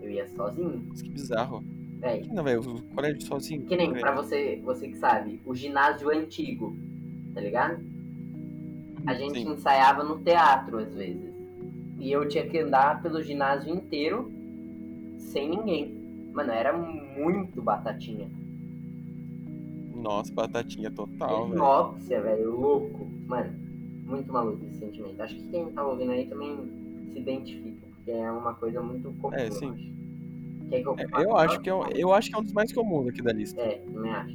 Eu 0.00 0.10
ia 0.10 0.26
sozinho, 0.28 0.82
Nossa, 0.88 1.02
que 1.02 1.10
bizarro. 1.10 1.64
Velho. 1.98 2.32
Não, 2.32 2.44
velho, 2.44 2.60
o 2.60 2.82
colégio 2.94 3.22
sozinho. 3.22 3.66
Que 3.66 3.76
nem 3.76 3.90
velho. 3.90 4.00
pra 4.00 4.14
você, 4.14 4.60
você 4.64 4.88
que 4.88 4.96
sabe, 4.96 5.40
o 5.44 5.54
ginásio 5.54 6.10
antigo, 6.10 6.76
tá 7.34 7.40
ligado? 7.40 7.82
A 9.06 9.14
gente 9.14 9.40
Sim. 9.40 9.52
ensaiava 9.52 10.02
no 10.02 10.18
teatro 10.18 10.78
às 10.78 10.94
vezes. 10.94 11.34
E 11.98 12.12
eu 12.12 12.28
tinha 12.28 12.46
que 12.46 12.58
andar 12.58 13.02
pelo 13.02 13.22
ginásio 13.22 13.74
inteiro 13.74 14.30
sem 15.18 15.48
ninguém. 15.48 16.30
Mano, 16.32 16.52
era 16.52 16.72
muito 16.72 17.62
batatinha. 17.62 18.28
Nossa, 19.94 20.32
batatinha 20.32 20.90
total, 20.90 21.44
velho. 21.44 21.54
Hipnópsia, 21.54 22.20
velho, 22.20 22.50
louco. 22.50 23.08
Mano, 23.26 23.52
muito 24.04 24.32
maluco 24.32 24.64
esse 24.66 24.78
sentimento. 24.78 25.20
Acho 25.20 25.34
que 25.34 25.48
quem 25.48 25.66
tá 25.72 25.84
ouvindo 25.84 26.12
aí 26.12 26.26
também 26.26 26.56
se 27.12 27.18
identifica, 27.18 27.86
porque 27.94 28.10
é 28.10 28.30
uma 28.30 28.54
coisa 28.54 28.82
muito 28.82 29.10
comum. 29.14 29.34
É, 29.34 29.50
sim. 29.50 29.95
Quer 30.68 30.82
que 30.82 30.88
eu, 30.88 30.96
É, 30.98 31.24
eu 31.24 31.36
acho 31.36 31.60
que 31.60 31.70
é, 31.70 31.74
um- 31.74 31.86
eu 31.88 32.12
acho 32.12 32.28
que 32.30 32.36
é 32.36 32.38
um 32.38 32.42
dos 32.42 32.52
mais 32.52 32.72
comuns 32.72 33.08
aqui 33.08 33.22
da 33.22 33.32
lista. 33.32 33.60
É, 33.60 33.78
também 33.78 34.12
acho. 34.12 34.34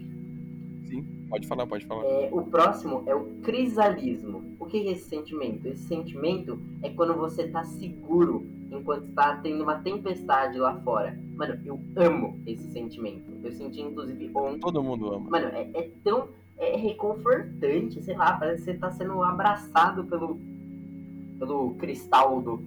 Sim, 0.88 1.06
pode 1.30 1.48
falar, 1.48 1.68
pode 1.68 1.86
falar. 1.86 2.04
É, 2.06 2.30
o 2.32 2.42
próximo 2.44 3.04
é 3.06 3.16
o 3.16 3.26
crisalismo. 3.42 4.44
O 4.60 4.66
que 4.66 4.78
é 4.88 4.92
esse 4.92 5.10
sentimento? 5.10 5.66
Esse 5.68 5.84
sentimento 5.88 6.60
é 6.82 6.90
quando 6.90 7.14
você 7.16 7.48
tá 7.48 7.64
seguro 7.64 8.46
enquanto 8.72 9.06
está 9.10 9.36
tendo 9.38 9.64
uma 9.64 9.76
tempestade 9.80 10.58
lá 10.58 10.76
fora. 10.82 11.18
Mano, 11.36 11.60
eu 11.66 11.80
amo 11.96 12.40
esse 12.48 12.72
sentimento. 12.72 13.24
Eu 13.44 13.52
senti 13.52 13.82
inclusive 13.82 14.32
ontem. 14.34 14.60
Todo 14.60 14.82
mundo 14.84 15.14
ama. 15.14 15.30
Mano, 15.30 15.48
é, 15.48 15.70
é 15.74 15.90
tão 16.04 16.30
é 16.58 16.78
reconfortante, 16.78 18.04
sei 18.04 18.16
lá, 18.16 18.34
parece 18.38 18.64
que 18.64 18.72
você 18.72 18.78
tá 18.78 18.92
sendo 18.92 19.22
abraçado 19.24 20.04
pelo 20.06 20.40
pelo 21.40 21.74
cristaldo. 21.76 22.62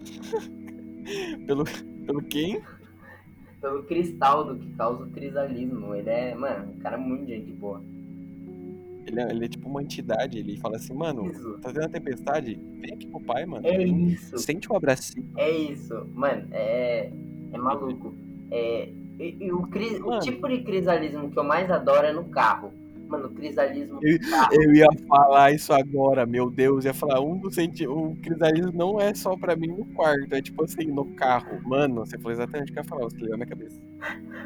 Pelo, 1.46 1.64
pelo 2.06 2.22
quem? 2.22 2.60
Pelo 3.60 3.82
cristaldo 3.84 4.56
que 4.56 4.70
causa 4.74 5.04
o 5.04 5.10
crisalismo. 5.10 5.94
Ele 5.94 6.08
é, 6.08 6.34
mano, 6.34 6.72
um 6.72 6.78
cara 6.78 6.96
muito 6.96 7.26
gente 7.26 7.52
boa. 7.52 7.82
Ele 9.06 9.20
é, 9.20 9.30
ele 9.30 9.44
é 9.44 9.48
tipo 9.48 9.68
uma 9.68 9.82
entidade, 9.82 10.38
ele 10.38 10.56
fala 10.58 10.76
assim, 10.76 10.94
mano, 10.94 11.30
Isso. 11.30 11.58
tá 11.58 11.72
tendo 11.72 11.82
uma 11.82 11.88
tempestade? 11.88 12.54
Vem 12.54 12.92
aqui 12.92 13.06
pro 13.06 13.20
pai, 13.20 13.44
mano. 13.46 13.66
É 13.66 13.82
isso. 13.82 14.38
Sente 14.38 14.70
um 14.72 14.76
abracinho. 14.76 15.26
É 15.36 15.50
isso, 15.50 16.06
mano, 16.14 16.46
é, 16.52 17.10
é 17.52 17.58
maluco. 17.58 18.14
É, 18.50 18.88
e, 19.18 19.36
e 19.40 19.52
o, 19.52 19.62
cris, 19.66 20.00
o 20.00 20.18
tipo 20.20 20.48
de 20.48 20.62
crisalismo 20.62 21.30
que 21.30 21.38
eu 21.38 21.44
mais 21.44 21.70
adoro 21.70 22.06
é 22.06 22.12
no 22.12 22.24
carro. 22.24 22.72
Mano, 23.10 23.26
o 23.26 23.30
crisalismo 23.30 23.98
Eu-. 24.00 24.18
Eu 24.52 24.74
ia 24.74 24.86
falar 25.08 25.52
isso 25.52 25.72
agora, 25.72 26.24
meu 26.24 26.48
Deus. 26.48 26.84
Ia 26.84 26.94
falar, 26.94 27.20
um 27.20 27.36
dos 27.36 27.56
senti... 27.56 27.86
O 27.86 28.16
crisalismo 28.22 28.72
não 28.72 29.00
é 29.00 29.12
só 29.12 29.36
pra 29.36 29.56
mim 29.56 29.66
no 29.66 29.84
quarto, 29.86 30.32
é 30.32 30.40
tipo 30.40 30.62
assim, 30.62 30.84
no 30.84 31.04
carro. 31.14 31.60
Mano, 31.64 32.06
você 32.06 32.16
falou 32.16 32.32
exatamente 32.32 32.70
o 32.70 32.72
que 32.72 32.78
eu 32.78 32.84
ia 32.84 32.88
falar, 32.88 33.02
você 33.02 33.18
leu 33.18 33.30
na 33.30 33.38
minha 33.38 33.48
cabeça. 33.48 33.80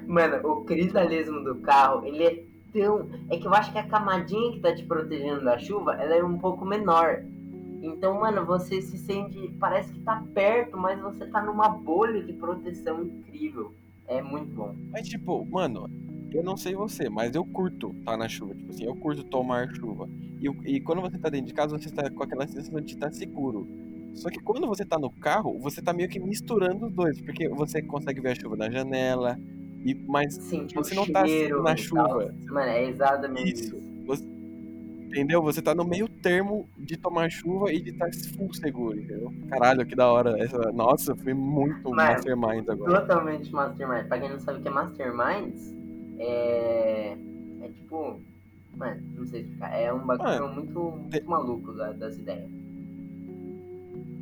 Mano, 0.06 0.48
o 0.48 0.64
crisalismo 0.64 1.44
do 1.44 1.56
carro, 1.56 2.06
ele 2.06 2.24
é 2.24 2.44
Então, 2.74 3.08
é 3.30 3.36
que 3.36 3.46
eu 3.46 3.54
acho 3.54 3.70
que 3.70 3.78
a 3.78 3.86
camadinha 3.86 4.52
que 4.52 4.60
tá 4.60 4.74
te 4.74 4.84
protegendo 4.84 5.44
da 5.44 5.58
chuva, 5.58 5.94
ela 5.94 6.16
é 6.16 6.24
um 6.24 6.38
pouco 6.38 6.64
menor. 6.64 7.22
Então, 7.82 8.18
mano, 8.18 8.46
você 8.46 8.80
se 8.80 8.96
sente. 8.96 9.54
Parece 9.60 9.92
que 9.92 10.00
tá 10.00 10.24
perto, 10.34 10.76
mas 10.76 10.98
você 11.00 11.26
tá 11.26 11.42
numa 11.42 11.68
bolha 11.68 12.22
de 12.22 12.32
proteção 12.32 13.02
incrível. 13.04 13.74
É 14.08 14.22
muito 14.22 14.54
bom. 14.54 14.74
Mas, 14.90 15.06
tipo, 15.06 15.44
mano, 15.46 15.88
eu 16.34 16.42
não 16.42 16.56
sei 16.56 16.74
você, 16.74 17.08
mas 17.08 17.34
eu 17.34 17.44
curto 17.44 17.90
estar 17.98 18.12
tá 18.12 18.16
na 18.16 18.28
chuva. 18.28 18.54
Tipo 18.54 18.70
assim, 18.70 18.84
eu 18.84 18.94
curto 18.96 19.22
tomar 19.24 19.68
chuva. 19.74 20.08
E, 20.40 20.76
e 20.76 20.80
quando 20.80 21.00
você 21.00 21.18
tá 21.18 21.28
dentro 21.28 21.46
de 21.46 21.54
casa, 21.54 21.78
você 21.78 21.90
tá 21.90 22.10
com 22.10 22.22
aquela 22.22 22.46
sensação 22.46 22.80
de 22.80 22.92
estar 22.92 23.12
seguro. 23.12 23.66
Só 24.14 24.30
que 24.30 24.40
quando 24.40 24.66
você 24.66 24.84
tá 24.84 24.98
no 24.98 25.10
carro, 25.10 25.58
você 25.58 25.82
tá 25.82 25.92
meio 25.92 26.08
que 26.08 26.20
misturando 26.20 26.86
os 26.86 26.92
dois, 26.92 27.20
porque 27.20 27.48
você 27.48 27.82
consegue 27.82 28.20
ver 28.20 28.30
a 28.30 28.34
chuva 28.34 28.56
na 28.56 28.70
janela, 28.70 29.38
e, 29.84 29.94
mas 29.94 30.34
Sentir 30.34 30.74
você 30.74 30.94
não 30.94 31.06
tá 31.06 31.26
cheiro 31.26 31.62
na 31.62 31.76
chuva. 31.76 32.08
tal. 32.26 32.54
Mano, 32.54 32.70
é 32.70 32.88
exatamente 32.88 33.52
Isso. 33.52 33.76
Você- 34.06 34.24
entendeu? 35.04 35.42
Você 35.42 35.60
tá 35.60 35.74
no 35.74 35.84
meio 35.84 36.08
termo 36.08 36.68
de 36.78 36.96
tomar 36.96 37.30
chuva 37.30 37.72
e 37.72 37.80
de 37.80 37.90
estar 37.90 38.08
full 38.36 38.52
seguro, 38.54 38.98
entendeu? 38.98 39.32
Caralho, 39.48 39.84
que 39.86 39.94
da 39.94 40.10
hora. 40.10 40.38
Essa, 40.42 40.58
nossa, 40.72 41.14
foi 41.16 41.34
muito 41.34 41.90
mastermind 41.90 42.68
agora. 42.68 43.00
Totalmente 43.00 43.52
Mastermind. 43.52 44.06
Pra 44.06 44.18
quem 44.18 44.30
não 44.30 44.40
sabe 44.40 44.58
o 44.58 44.62
que 44.62 44.68
é 44.68 44.70
Masterminds, 44.70 45.74
é. 46.18 47.16
É 47.62 47.68
tipo. 47.68 48.20
Mano, 48.76 49.00
não 49.16 49.26
sei 49.26 49.42
explicar. 49.42 49.72
É 49.72 49.92
um 49.92 50.04
bagulho 50.04 50.52
muito, 50.52 50.80
muito 50.80 51.30
maluco 51.30 51.72
da- 51.74 51.92
das 51.92 52.16
ideias. 52.16 52.50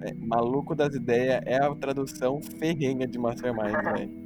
É, 0.02 0.12
maluco 0.14 0.74
das 0.74 0.94
ideias 0.94 1.40
é 1.46 1.56
a 1.56 1.74
tradução 1.74 2.40
ferrenha 2.42 3.06
de 3.06 3.18
mastermind, 3.18 3.72
velho. 3.96 4.22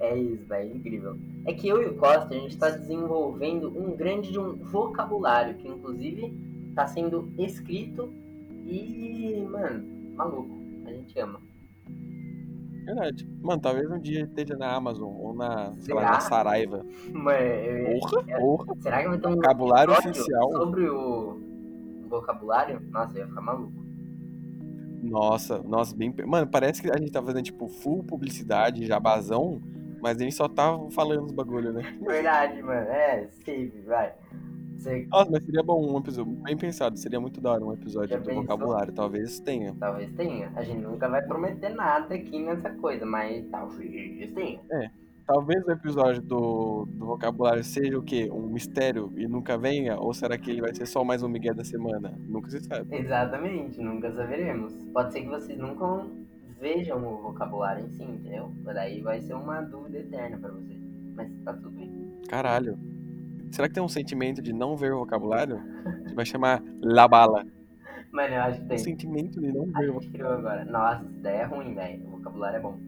É 0.00 0.16
isso, 0.16 0.44
velho, 0.46 0.76
incrível. 0.76 1.16
É 1.44 1.52
que 1.52 1.68
eu 1.68 1.82
e 1.82 1.86
o 1.86 1.96
Costa, 1.96 2.34
a 2.34 2.38
gente 2.38 2.56
tá 2.56 2.70
desenvolvendo 2.70 3.68
um 3.76 3.94
grande 3.96 4.32
de 4.32 4.38
um 4.38 4.54
vocabulário, 4.56 5.56
que 5.56 5.68
inclusive 5.68 6.32
tá 6.74 6.86
sendo 6.86 7.28
escrito 7.36 8.10
e, 8.66 9.44
mano, 9.50 9.84
maluco. 10.14 10.58
A 10.86 10.92
gente 10.92 11.18
ama. 11.18 11.40
Verdade. 12.94 13.28
Mano, 13.42 13.60
talvez 13.60 13.90
um 13.90 13.98
dia 13.98 14.22
esteja 14.24 14.56
na 14.56 14.72
Amazon 14.74 15.12
ou 15.16 15.34
na, 15.34 15.72
sei 15.78 15.94
lá, 15.94 16.02
na 16.02 16.20
Saraiva. 16.20 16.84
Mano, 17.12 17.38
eu- 17.38 18.00
Porra, 18.00 18.22
porra. 18.38 18.74
será 18.80 19.02
que 19.02 19.08
vai 19.08 19.18
ter 19.18 19.28
um 19.28 19.34
Vocabulário 19.36 19.92
oficial. 19.92 20.52
sobre 20.52 20.88
o 20.88 21.38
vocabulário? 22.08 22.80
Nossa, 22.90 23.14
eu 23.16 23.20
ia 23.22 23.26
ficar 23.28 23.40
maluco. 23.40 23.72
Nossa, 25.02 25.62
nossa, 25.62 25.96
bem. 25.96 26.14
Mano, 26.26 26.46
parece 26.46 26.82
que 26.82 26.90
a 26.90 26.98
gente 26.98 27.10
tá 27.10 27.22
fazendo, 27.22 27.42
tipo, 27.44 27.68
full 27.68 28.04
publicidade, 28.04 28.84
jabazão, 28.86 29.60
mas 30.00 30.18
a 30.18 30.20
gente 30.24 30.34
só 30.34 30.46
tá 30.48 30.78
falando 30.90 31.24
os 31.26 31.32
bagulho, 31.32 31.72
né? 31.72 31.82
Verdade, 32.02 32.62
mano. 32.62 32.86
É, 32.88 33.26
Steve, 33.40 33.80
vai. 33.82 34.12
Você 34.80 35.06
Nossa, 35.10 35.30
mas 35.30 35.44
seria 35.44 35.62
bom 35.62 35.92
um 35.92 35.98
episódio, 35.98 36.32
bem 36.32 36.56
pensado, 36.56 36.98
seria 36.98 37.20
muito 37.20 37.40
da 37.40 37.52
hora 37.52 37.64
um 37.64 37.72
episódio 37.72 38.10
Já 38.10 38.16
do 38.18 38.24
pensou? 38.24 38.42
vocabulário, 38.42 38.92
talvez 38.94 39.38
tenha. 39.40 39.74
talvez 39.78 40.10
tenha. 40.14 40.50
A 40.56 40.62
gente 40.64 40.80
nunca 40.82 41.06
vai 41.08 41.22
prometer 41.22 41.68
nada 41.70 42.14
aqui 42.14 42.42
nessa 42.42 42.70
coisa, 42.70 43.04
mas 43.04 43.46
talvez 43.50 44.32
tenha. 44.32 44.60
Talvez 45.26 45.64
o 45.64 45.70
episódio 45.70 46.22
do, 46.22 46.86
do 46.86 47.06
vocabulário 47.06 47.62
seja 47.62 47.96
o 47.96 48.02
quê? 48.02 48.28
Um 48.32 48.48
mistério 48.48 49.12
e 49.16 49.28
nunca 49.28 49.56
venha? 49.56 49.96
Ou 49.96 50.12
será 50.12 50.36
que 50.36 50.50
ele 50.50 50.60
vai 50.60 50.74
ser 50.74 50.86
só 50.86 51.04
mais 51.04 51.22
um 51.22 51.28
Miguel 51.28 51.54
da 51.54 51.62
semana? 51.62 52.18
Nunca 52.26 52.50
se 52.50 52.60
sabe. 52.60 52.96
Exatamente, 52.96 53.80
nunca 53.80 54.10
saberemos. 54.10 54.74
Pode 54.92 55.12
ser 55.12 55.20
que 55.20 55.28
vocês 55.28 55.58
nunca 55.58 56.04
vejam 56.58 57.06
o 57.06 57.22
vocabulário 57.22 57.84
em 57.84 57.90
si, 57.90 58.02
entendeu? 58.02 58.50
Daí 58.64 59.02
vai 59.02 59.20
ser 59.20 59.34
uma 59.34 59.60
dúvida 59.60 59.98
eterna 59.98 60.38
pra 60.38 60.50
vocês. 60.50 60.80
Mas 61.14 61.30
tá 61.44 61.52
tudo 61.52 61.70
bem. 61.70 62.18
Caralho. 62.28 62.76
Será 63.50 63.68
que 63.68 63.74
tem 63.74 63.82
um 63.82 63.88
sentimento 63.88 64.40
de 64.40 64.52
não 64.52 64.76
ver 64.76 64.92
o 64.92 64.98
vocabulário? 65.00 65.60
Que 66.06 66.14
vai 66.14 66.24
chamar 66.24 66.62
La 66.82 67.08
Bala. 67.08 67.44
Mano, 68.12 68.34
eu 68.34 68.40
acho 68.42 68.58
que 68.58 68.64
Um 68.64 68.68
tem. 68.68 68.78
sentimento 68.78 69.40
de 69.40 69.52
não 69.52 69.68
A 69.74 69.80
ver 69.80 69.90
o 69.90 70.00
gente 70.00 70.20
agora. 70.22 70.64
Nossa, 70.64 71.04
ideia 71.04 71.36
é 71.42 71.44
ruim, 71.44 71.74
velho. 71.74 72.06
O 72.06 72.10
vocabulário 72.12 72.56
é 72.56 72.60
bom. 72.60 72.78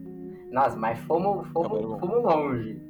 Nossa, 0.51 0.75
mas 0.77 0.99
fomos, 0.99 1.47
Vocabulário 1.49 1.89
fomos, 1.89 1.97
é 1.97 1.99
fomos 1.99 2.23
longe. 2.23 2.81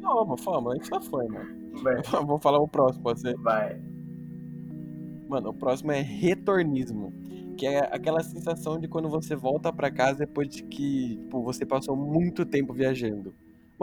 Fama, 0.00 0.38
fama, 0.38 0.72
a 0.72 0.74
gente 0.76 0.86
só 0.88 1.00
foi, 1.00 1.26
mano. 1.28 1.48
Vou 2.26 2.38
falar 2.40 2.58
o 2.58 2.68
próximo, 2.68 3.02
pode 3.02 3.20
ser? 3.20 3.36
vai. 3.38 3.80
Mano, 5.28 5.50
o 5.50 5.54
próximo 5.54 5.90
é 5.92 6.00
retornismo. 6.00 7.12
Que 7.56 7.66
é 7.66 7.78
aquela 7.94 8.20
sensação 8.22 8.78
de 8.78 8.88
quando 8.88 9.08
você 9.08 9.34
volta 9.36 9.72
pra 9.72 9.90
casa 9.90 10.20
depois 10.20 10.48
de 10.48 10.64
que 10.64 11.16
tipo, 11.16 11.42
você 11.42 11.64
passou 11.64 11.96
muito 11.96 12.44
tempo 12.44 12.72
viajando. 12.72 13.34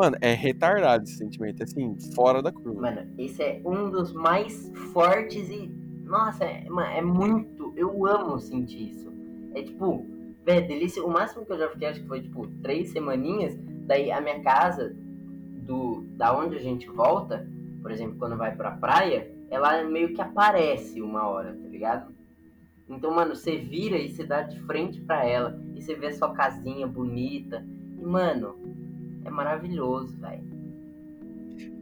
Mano, 0.01 0.17
é 0.20 0.34
retardado 0.34 1.03
esse 1.03 1.17
sentimento, 1.17 1.62
assim, 1.62 1.96
fora 2.15 2.41
da 2.41 2.51
curva. 2.51 2.81
Mano, 2.81 3.08
esse 3.20 3.43
é 3.43 3.62
um 3.63 3.88
dos 3.91 4.12
mais 4.12 4.72
fortes 4.91 5.48
e. 5.48 5.67
Nossa, 6.03 6.43
é, 6.43 6.67
mano, 6.67 6.89
é 6.89 7.03
muito. 7.03 7.72
Eu 7.77 8.08
amo 8.08 8.39
sentir 8.39 8.89
isso. 8.89 9.13
É 9.53 9.62
tipo, 9.62 10.03
velho, 10.43 10.67
delícia. 10.67 11.05
O 11.05 11.12
máximo 11.12 11.46
que 11.46 11.53
eu 11.53 11.60
já 11.60 11.70
fiquei, 11.70 11.88
acho 11.88 12.01
que 12.01 12.08
foi 12.08 12.20
tipo 12.24 12.48
três 12.63 12.89
semaninhas. 12.89 13.55
Daí 13.86 14.12
a 14.12 14.20
minha 14.20 14.41
casa, 14.41 14.91
do 15.67 16.03
da 16.17 16.36
onde 16.36 16.55
a 16.55 16.62
gente 16.62 16.89
volta, 16.89 17.48
por 17.79 17.91
exemplo, 17.91 18.17
quando 18.17 18.36
vai 18.36 18.55
pra 18.55 18.72
praia, 18.72 19.31
ela 19.51 19.84
meio 19.84 20.15
que 20.15 20.22
aparece 20.22 21.00
uma 21.00 21.27
hora, 21.27 21.53
tá 21.53 21.67
ligado? 21.67 22.12
Então, 22.89 23.13
mano, 23.13 23.36
você 23.36 23.55
vira 23.58 24.00
e 24.00 24.10
você 24.10 24.25
dá 24.25 24.41
de 24.41 24.60
frente 24.62 25.00
pra 25.01 25.24
ela. 25.24 25.62
E 25.75 25.81
você 25.84 25.93
vê 25.93 26.08
a 26.08 26.12
sua 26.12 26.34
casinha 26.34 26.88
bonita. 26.88 27.63
E, 28.00 28.03
mano, 28.03 28.71
é 29.25 29.30
maravilhoso, 29.30 30.18
velho. 30.18 30.62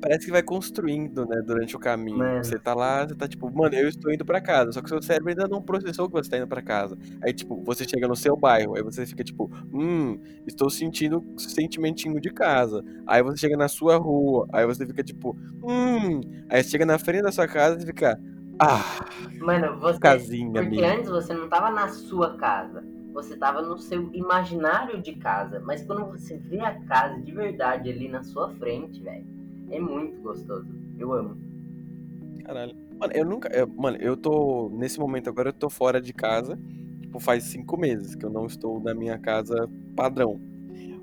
Parece 0.01 0.25
que 0.25 0.31
vai 0.31 0.41
construindo, 0.41 1.25
né, 1.25 1.41
durante 1.46 1.75
o 1.75 1.79
caminho. 1.79 2.19
Mano. 2.19 2.43
Você 2.43 2.58
tá 2.58 2.74
lá, 2.74 3.05
você 3.05 3.15
tá 3.15 3.27
tipo, 3.27 3.51
mano, 3.53 3.75
eu 3.75 3.88
estou 3.89 4.13
indo 4.13 4.24
pra 4.24 4.39
casa. 4.39 4.72
Só 4.72 4.81
que 4.81 4.88
seu 4.88 5.01
cérebro 5.01 5.29
ainda 5.29 5.46
não 5.48 5.62
processou 5.62 6.08
que 6.08 6.13
você 6.13 6.29
tá 6.29 6.38
indo 6.38 6.48
pra 6.48 6.62
casa. 6.62 6.98
Aí, 7.22 7.34
tipo, 7.34 7.62
você 7.65 7.84
chega 7.86 8.08
no 8.08 8.15
seu 8.15 8.36
bairro, 8.38 8.75
aí 8.77 8.81
você 8.84 9.05
fica 9.05 9.24
tipo, 9.25 9.51
hum, 9.74 10.17
estou 10.48 10.69
sentindo 10.69 11.22
sentimentinho 11.38 12.19
de 12.22 12.29
casa. 12.29 12.81
Aí 13.05 13.22
você 13.22 13.38
chega 13.38 13.58
na 13.58 13.67
sua 13.67 13.98
rua, 13.98 14.48
aí 14.53 14.65
você 14.65 14.86
fica 14.86 15.03
tipo, 15.03 15.36
hum. 15.62 16.22
Aí 16.50 16.63
você 16.63 16.69
chega 16.69 16.86
na 16.86 16.98
frente 16.98 17.24
da 17.24 17.31
sua 17.31 17.48
casa 17.48 17.77
e 17.84 17.86
fica, 17.86 18.17
ah, 18.58 19.05
Mano, 19.39 19.79
você. 19.79 20.00
casinha 20.00 20.51
Porque 20.62 20.69
minha. 20.69 20.93
antes 20.96 21.10
você 21.10 21.34
não 21.34 21.50
tava 21.50 21.72
na 21.72 21.89
sua 21.89 22.38
casa, 22.38 22.84
você 23.21 23.35
tava 23.35 23.61
no 23.61 23.77
seu 23.77 24.09
imaginário 24.13 25.01
de 25.01 25.13
casa. 25.15 25.59
Mas 25.65 25.83
quando 25.85 26.05
você 26.05 26.38
vê 26.38 26.59
a 26.59 26.79
casa 26.81 27.19
de 27.21 27.31
verdade 27.31 27.89
ali 27.89 28.07
na 28.07 28.23
sua 28.23 28.49
frente, 28.55 29.01
velho, 29.01 29.25
é 29.69 29.79
muito 29.79 30.21
gostoso. 30.21 30.67
Eu 30.97 31.13
amo. 31.13 31.38
Caralho. 32.43 32.75
Mano, 32.97 33.13
eu 33.13 33.25
nunca. 33.25 33.49
eu- 33.49 33.67
mano, 33.67 33.97
eu 33.97 34.17
tô. 34.17 34.69
Nesse 34.73 34.99
momento 34.99 35.29
agora 35.29 35.49
eu 35.49 35.53
tô 35.53 35.69
fora 35.69 36.01
de 36.01 36.13
casa. 36.13 36.57
Tipo, 37.01 37.19
faz 37.19 37.43
cinco 37.45 37.77
meses 37.77 38.15
que 38.15 38.25
eu 38.25 38.29
não 38.29 38.45
estou 38.45 38.79
na 38.79 38.93
minha 38.93 39.17
casa 39.17 39.69
padrão. 39.95 40.39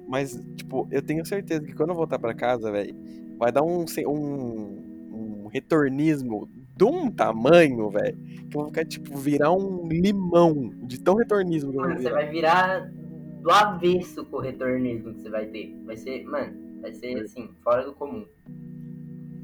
Mas, 0.08 0.40
tipo, 0.56 0.86
eu 0.90 1.02
tenho 1.02 1.24
certeza 1.26 1.64
que 1.64 1.74
quando 1.74 1.90
eu 1.90 1.96
voltar 1.96 2.18
pra 2.18 2.32
casa, 2.32 2.70
velho, 2.70 2.94
vai 3.38 3.50
dar 3.50 3.62
um, 3.62 3.84
um, 4.06 5.44
um 5.44 5.46
retornismo 5.48 6.48
de 6.76 6.84
um 6.84 7.10
tamanho, 7.10 7.88
velho, 7.90 8.16
que 8.50 8.56
eu 8.56 8.60
vou 8.60 8.66
ficar, 8.66 8.84
tipo, 8.84 9.16
virar 9.16 9.52
um 9.52 9.88
limão 9.88 10.70
de 10.82 11.00
tão 11.00 11.14
retornismo 11.16 11.70
que 11.70 11.78
eu 11.78 11.80
vou 11.80 11.88
Mano, 11.90 12.00
você 12.00 12.08
virar. 12.08 12.14
vai 12.14 12.30
virar 12.30 12.92
do 13.42 13.50
avesso 13.50 14.24
com 14.26 14.36
o 14.36 14.40
retornismo 14.40 15.14
que 15.14 15.22
você 15.22 15.30
vai 15.30 15.46
ter. 15.46 15.74
Vai 15.84 15.96
ser, 15.96 16.24
mano, 16.24 16.80
vai 16.80 16.92
ser 16.92 17.18
assim, 17.22 17.48
fora 17.62 17.84
do 17.84 17.94
comum. 17.94 18.26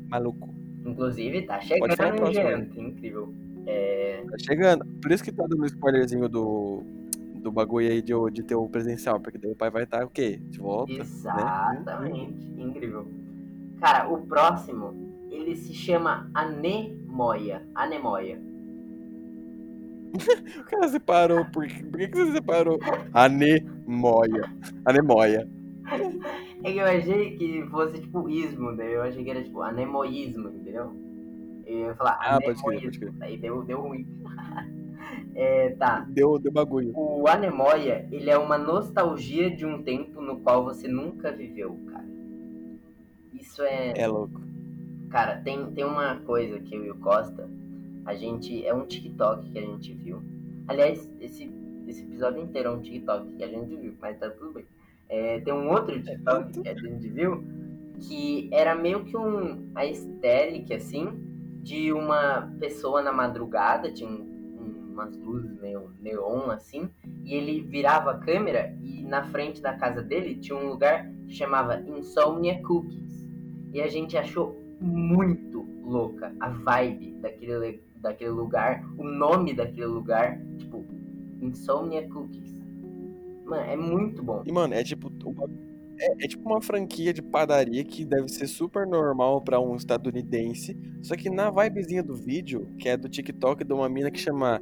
Maluco. 0.08 0.54
Inclusive, 0.84 1.42
tá 1.42 1.60
chegando 1.60 1.96
próximo, 1.96 2.26
né? 2.26 2.32
janta, 2.32 2.80
incrível. 2.80 3.32
É, 3.66 4.24
Tá 4.28 4.36
chegando. 4.38 4.84
Por 5.00 5.12
isso 5.12 5.22
que 5.22 5.32
tá 5.32 5.46
dando 5.46 5.62
um 5.62 5.66
spoilerzinho 5.66 6.28
do, 6.28 6.82
do 7.36 7.50
bagulho 7.52 7.88
aí 7.88 8.02
de, 8.02 8.12
de 8.32 8.42
ter 8.42 8.56
o 8.56 8.68
presencial, 8.68 9.20
porque 9.20 9.38
daí 9.38 9.52
o 9.52 9.56
pai 9.56 9.70
vai 9.70 9.84
estar 9.84 10.04
o 10.04 10.10
quê? 10.10 10.40
De 10.50 10.58
volta. 10.58 10.92
Né? 10.92 10.98
Exatamente, 11.00 12.46
incrível. 12.58 13.06
Cara, 13.80 14.08
o 14.12 14.26
próximo, 14.26 15.11
ele 15.34 15.56
se 15.56 15.72
chama 15.74 16.30
Anemoia. 16.34 17.66
Anemoia. 17.74 18.40
O 20.60 20.64
cara 20.64 20.88
separou. 20.88 21.44
Por, 21.46 21.66
que- 21.66 21.84
por 21.84 21.98
que, 21.98 22.08
que 22.08 22.16
você 22.18 22.32
separou? 22.32 22.78
Anemoia. 23.14 24.44
Anemoia. 24.84 25.48
É 26.62 26.72
que 26.72 26.78
eu 26.78 26.84
achei 26.86 27.36
que 27.36 27.64
fosse 27.70 28.00
tipo 28.00 28.28
ismo, 28.28 28.76
daí 28.76 28.92
eu 28.92 29.02
achei 29.02 29.24
que 29.24 29.30
era 29.30 29.42
tipo 29.42 29.62
anemoísmo, 29.62 30.48
entendeu? 30.50 30.92
Eu 31.66 31.78
ia 31.88 31.94
falar 31.94 32.18
Ah, 32.20 32.40
pode 32.40 32.62
crer, 32.62 32.78
anemoísmo, 32.78 32.82
pode 32.84 32.98
crer. 32.98 33.12
daí 33.12 33.36
deu, 33.38 33.62
deu 33.64 33.80
ruim. 33.80 34.06
é, 35.34 35.70
tá. 35.70 36.06
Deu, 36.10 36.38
deu 36.38 36.52
bagulho. 36.52 36.92
O 36.94 37.26
anemoia, 37.26 38.06
ele 38.12 38.28
é 38.30 38.36
uma 38.38 38.58
nostalgia 38.58 39.50
de 39.50 39.64
um 39.66 39.82
tempo 39.82 40.20
no 40.20 40.40
qual 40.40 40.62
você 40.64 40.86
nunca 40.88 41.32
viveu, 41.32 41.74
cara. 41.90 42.04
Isso 43.32 43.62
é. 43.62 43.94
É 43.96 44.06
louco. 44.06 44.41
Cara, 45.12 45.36
tem, 45.36 45.70
tem 45.72 45.84
uma 45.84 46.16
coisa 46.20 46.58
que 46.58 46.74
eu 46.74 46.86
e 46.86 46.90
o 46.90 46.96
Costa, 46.96 47.46
a 48.06 48.14
gente. 48.14 48.66
É 48.66 48.72
um 48.72 48.86
TikTok 48.86 49.50
que 49.50 49.58
a 49.58 49.62
gente 49.62 49.92
viu. 49.92 50.22
Aliás, 50.66 51.06
esse, 51.20 51.52
esse 51.86 52.02
episódio 52.02 52.42
inteiro 52.42 52.70
é 52.70 52.72
um 52.72 52.80
TikTok 52.80 53.30
que 53.36 53.44
a 53.44 53.48
gente 53.48 53.76
viu, 53.76 53.94
mas 54.00 54.18
tá 54.18 54.30
tudo 54.30 54.54
bem. 54.54 54.64
É, 55.10 55.38
tem 55.40 55.52
um 55.52 55.70
outro 55.70 56.02
TikTok 56.02 56.62
que 56.62 56.66
a 56.66 56.74
gente 56.74 57.06
viu 57.10 57.44
que 58.00 58.48
era 58.50 58.74
meio 58.74 59.04
que 59.04 59.14
um 59.14 59.70
aesthetic, 59.74 60.72
assim, 60.72 61.12
de 61.62 61.92
uma 61.92 62.50
pessoa 62.58 63.02
na 63.02 63.12
madrugada, 63.12 63.92
tinha 63.92 64.08
um, 64.08 64.14
um, 64.14 64.92
umas 64.92 65.14
luzes 65.18 65.60
meio 65.60 65.90
neon, 66.00 66.50
assim, 66.50 66.88
e 67.22 67.34
ele 67.34 67.60
virava 67.60 68.12
a 68.12 68.18
câmera 68.18 68.74
e 68.80 69.02
na 69.02 69.24
frente 69.24 69.60
da 69.60 69.74
casa 69.74 70.00
dele 70.00 70.36
tinha 70.36 70.56
um 70.56 70.70
lugar 70.70 71.06
que 71.26 71.34
chamava 71.34 71.82
Insomnia 71.86 72.62
Cookies. 72.62 73.30
E 73.74 73.80
a 73.80 73.88
gente 73.88 74.16
achou 74.16 74.61
muito 74.82 75.66
louca 75.82 76.34
a 76.40 76.48
vibe 76.48 77.12
daquele, 77.20 77.82
daquele 77.96 78.30
lugar, 78.30 78.84
o 78.96 79.04
nome 79.04 79.54
daquele 79.54 79.86
lugar, 79.86 80.40
tipo, 80.58 80.84
Insomnia 81.40 82.08
Cookies. 82.08 82.54
Mano, 83.44 83.62
é 83.62 83.76
muito 83.76 84.22
bom. 84.22 84.42
E, 84.46 84.52
mano, 84.52 84.74
é 84.74 84.82
tipo. 84.82 85.10
É, 85.98 86.24
é, 86.24 86.28
tipo 86.28 86.48
uma 86.48 86.60
franquia 86.60 87.12
de 87.12 87.22
padaria 87.22 87.84
que 87.84 88.04
deve 88.04 88.28
ser 88.28 88.46
super 88.46 88.86
normal 88.86 89.42
para 89.42 89.60
um 89.60 89.76
estadunidense. 89.76 90.76
Só 91.02 91.16
que 91.16 91.28
na 91.28 91.50
vibezinha 91.50 92.02
do 92.02 92.16
vídeo, 92.16 92.66
que 92.78 92.88
é 92.88 92.96
do 92.96 93.08
TikTok 93.08 93.62
de 93.64 93.72
uma 93.72 93.88
mina 93.88 94.10
que 94.10 94.18
chama 94.18 94.60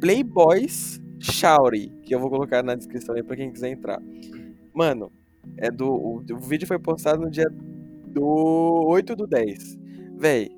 Playboys 0.00 1.00
Shouty, 1.18 1.92
que 2.02 2.14
eu 2.14 2.18
vou 2.18 2.30
colocar 2.30 2.62
na 2.62 2.74
descrição 2.74 3.14
aí 3.14 3.22
pra 3.22 3.36
quem 3.36 3.52
quiser 3.52 3.70
entrar. 3.70 4.00
Mano, 4.72 5.12
é 5.56 5.70
do. 5.70 5.86
O, 5.86 6.24
o 6.32 6.38
vídeo 6.38 6.66
foi 6.66 6.78
postado 6.78 7.20
no 7.20 7.30
dia 7.30 7.46
do 8.10 8.84
8 8.88 9.16
do 9.16 9.26
10. 9.26 9.78
Véi, 10.16 10.48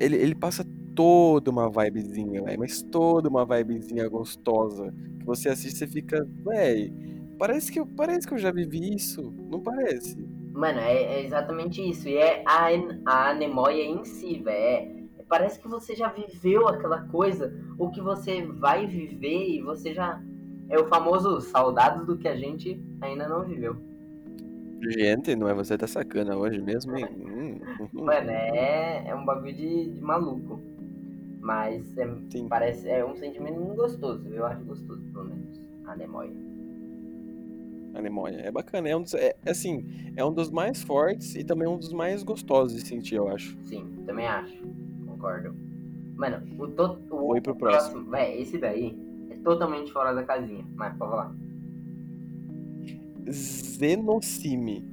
ele, 0.00 0.16
ele 0.16 0.34
passa 0.34 0.64
toda 0.94 1.50
uma 1.50 1.70
vibezinha, 1.70 2.42
véi, 2.42 2.56
mas 2.56 2.82
toda 2.82 3.28
uma 3.28 3.44
vibezinha 3.44 4.08
gostosa. 4.08 4.92
Que 5.18 5.24
você 5.24 5.48
assiste 5.48 5.82
e 5.82 5.86
fica, 5.86 6.26
véi, 6.44 6.92
parece 7.38 7.70
que, 7.70 7.80
eu, 7.80 7.86
parece 7.86 8.26
que 8.26 8.34
eu 8.34 8.38
já 8.38 8.50
vivi 8.50 8.94
isso, 8.94 9.32
não 9.50 9.60
parece? 9.60 10.16
Mano, 10.52 10.78
é, 10.80 10.94
é 10.94 11.24
exatamente 11.24 11.80
isso. 11.80 12.08
E 12.08 12.16
é 12.16 12.42
a, 12.46 12.68
a 13.06 13.30
anemóia 13.30 13.82
em 13.82 14.04
si, 14.04 14.40
velho. 14.42 14.50
É, 14.56 15.00
parece 15.28 15.60
que 15.60 15.68
você 15.68 15.94
já 15.94 16.08
viveu 16.08 16.66
aquela 16.66 17.02
coisa, 17.08 17.54
ou 17.78 17.90
que 17.90 18.00
você 18.00 18.44
vai 18.44 18.86
viver 18.86 19.56
e 19.56 19.62
você 19.62 19.94
já. 19.94 20.20
É 20.68 20.78
o 20.78 20.86
famoso 20.86 21.40
saudades 21.40 22.06
do 22.06 22.16
que 22.16 22.28
a 22.28 22.36
gente 22.36 22.80
ainda 23.00 23.28
não 23.28 23.44
viveu. 23.44 23.89
Gente, 24.88 25.36
não 25.36 25.48
é 25.48 25.54
você 25.54 25.76
tá 25.76 25.86
sacana 25.86 26.36
hoje 26.36 26.60
mesmo, 26.60 26.96
hein? 26.96 27.06
Hum, 27.10 27.60
hum, 27.80 28.04
Mano, 28.04 28.30
é, 28.30 29.08
é 29.08 29.14
um 29.14 29.24
bagulho 29.24 29.54
de, 29.54 29.90
de 29.90 30.00
maluco. 30.00 30.60
Mas 31.40 31.96
é, 31.96 32.06
parece, 32.48 32.88
é 32.88 33.04
um 33.04 33.16
sentimento 33.16 33.58
gostoso. 33.74 34.28
Eu 34.28 34.44
acho 34.46 34.64
gostoso, 34.64 35.02
pelo 35.12 35.24
menos. 35.24 35.60
A 35.86 35.96
Nemoia. 35.96 36.32
A 37.94 38.02
Nemoia. 38.02 38.36
É 38.36 38.50
bacana. 38.50 38.88
É, 38.88 38.96
um 38.96 39.02
dos, 39.02 39.14
é, 39.14 39.34
é, 39.44 39.50
assim, 39.50 40.12
é 40.16 40.24
um 40.24 40.32
dos 40.32 40.50
mais 40.50 40.82
fortes 40.82 41.34
e 41.34 41.44
também 41.44 41.66
um 41.66 41.78
dos 41.78 41.92
mais 41.92 42.22
gostosos 42.22 42.74
de 42.74 42.86
sentir, 42.86 43.16
eu 43.16 43.28
acho. 43.28 43.56
Sim, 43.64 43.86
também 44.06 44.26
acho. 44.26 44.62
Concordo. 45.06 45.54
Mano, 46.14 46.42
o, 46.58 46.68
to, 46.68 46.98
o, 47.10 47.28
Foi 47.28 47.40
pro 47.40 47.56
próximo. 47.56 48.04
próximo. 48.04 48.40
Esse 48.40 48.58
daí 48.58 48.96
é 49.30 49.36
totalmente 49.36 49.92
fora 49.92 50.14
da 50.14 50.22
casinha. 50.22 50.64
Mas, 50.74 50.96
pode 50.96 51.10
falar. 51.10 51.34
Zenocime, 53.32 54.84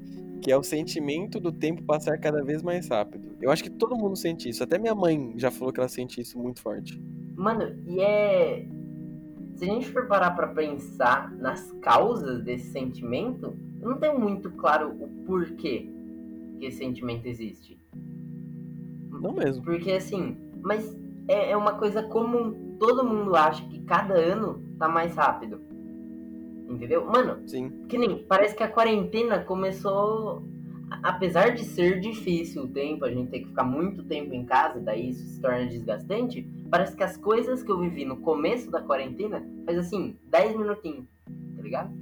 que 0.41 0.51
é 0.51 0.57
o 0.57 0.63
sentimento 0.63 1.39
do 1.39 1.51
tempo 1.51 1.83
passar 1.83 2.17
cada 2.17 2.43
vez 2.43 2.61
mais 2.61 2.87
rápido. 2.87 3.35
Eu 3.41 3.51
acho 3.51 3.63
que 3.63 3.69
todo 3.69 3.95
mundo 3.95 4.15
sente 4.15 4.49
isso. 4.49 4.63
Até 4.63 4.77
minha 4.77 4.95
mãe 4.95 5.33
já 5.35 5.51
falou 5.51 5.73
que 5.73 5.79
ela 5.79 5.89
sente 5.89 6.21
isso 6.21 6.39
muito 6.39 6.61
forte. 6.61 7.01
Mano, 7.35 7.75
e 7.85 7.99
é. 7.99 8.67
Se 9.55 9.63
a 9.63 9.67
gente 9.67 9.89
for 9.89 10.07
parar 10.07 10.31
pra 10.31 10.47
pensar 10.47 11.31
nas 11.37 11.71
causas 11.81 12.43
desse 12.43 12.71
sentimento, 12.71 13.57
eu 13.81 13.89
não 13.89 13.97
tenho 13.97 14.19
muito 14.19 14.51
claro 14.51 14.95
o 14.99 15.07
porquê 15.25 15.89
que 16.59 16.65
esse 16.65 16.77
sentimento 16.77 17.25
existe. 17.25 17.79
Não 19.09 19.33
mesmo. 19.33 19.63
Porque 19.63 19.91
assim, 19.91 20.37
mas 20.61 20.95
é, 21.27 21.51
é 21.51 21.57
uma 21.57 21.73
coisa 21.73 22.03
comum. 22.03 22.75
Todo 22.79 23.03
mundo 23.03 23.35
acha 23.35 23.67
que 23.67 23.79
cada 23.81 24.13
ano 24.13 24.63
tá 24.77 24.87
mais 24.87 25.15
rápido. 25.15 25.59
Entendeu? 26.69 27.05
Mano, 27.05 27.47
Sim. 27.47 27.69
que 27.87 27.97
nem. 27.97 28.23
Parece 28.23 28.55
que 28.55 28.63
a 28.63 28.67
quarentena 28.67 29.39
começou. 29.39 30.43
Apesar 31.03 31.53
de 31.53 31.65
ser 31.65 31.99
difícil 31.99 32.63
o 32.63 32.67
tempo, 32.69 33.03
a 33.03 33.11
gente 33.11 33.29
tem 33.29 33.41
que 33.41 33.49
ficar 33.49 33.65
muito 33.65 34.03
tempo 34.05 34.33
em 34.33 34.45
casa, 34.45 34.79
daí 34.79 35.09
isso 35.09 35.21
se 35.27 35.41
torna 35.41 35.65
desgastante. 35.65 36.47
Parece 36.71 36.95
que 36.95 37.03
as 37.03 37.17
coisas 37.17 37.61
que 37.61 37.69
eu 37.69 37.77
vivi 37.79 38.05
no 38.05 38.17
começo 38.17 38.71
da 38.71 38.81
quarentena 38.81 39.45
faz 39.65 39.77
assim, 39.77 40.17
10 40.29 40.55
minutinhos, 40.57 41.05
tá 41.57 41.61
ligado? 41.61 41.93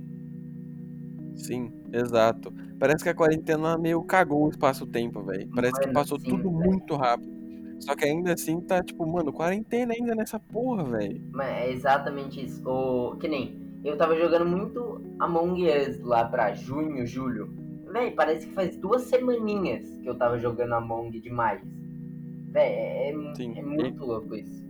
Sim, 1.35 1.73
exato. 1.91 2.53
Parece 2.79 3.03
que 3.03 3.09
a 3.09 3.15
quarentena 3.15 3.75
meio 3.75 4.03
cagou 4.03 4.45
o 4.45 4.49
espaço-tempo, 4.49 5.23
velho. 5.23 5.49
Parece 5.55 5.79
que 5.79 5.91
passou 5.91 6.19
sim, 6.19 6.29
tudo 6.29 6.51
véio. 6.51 6.69
muito 6.69 6.95
rápido. 6.95 7.33
Só 7.79 7.95
que 7.95 8.05
ainda 8.05 8.33
assim 8.33 8.61
tá 8.61 8.83
tipo, 8.83 9.05
mano, 9.05 9.33
quarentena 9.33 9.93
ainda 9.93 10.13
nessa 10.13 10.39
porra, 10.39 10.83
velho. 10.83 11.21
É 11.41 11.71
exatamente 11.71 12.45
isso. 12.45 12.61
O... 12.67 13.15
Que 13.17 13.27
nem 13.27 13.64
eu 13.85 13.97
tava 13.97 14.15
jogando 14.15 14.45
muito 14.45 15.01
Among 15.19 15.63
Us 15.69 15.99
lá 16.01 16.25
pra 16.25 16.53
junho, 16.53 17.05
julho. 17.05 17.53
Véi, 17.93 18.11
parece 18.11 18.47
que 18.47 18.53
faz 18.53 18.75
duas 18.75 19.03
semaninhas 19.03 19.87
que 20.01 20.09
eu 20.09 20.17
tava 20.17 20.39
jogando 20.39 20.73
Among 20.73 21.19
demais. 21.19 21.61
Véi, 22.49 22.67
é, 22.67 23.09
é, 23.09 23.11
é 23.11 23.61
muito 23.61 24.03
e... 24.03 24.05
louco 24.05 24.35
isso. 24.35 24.65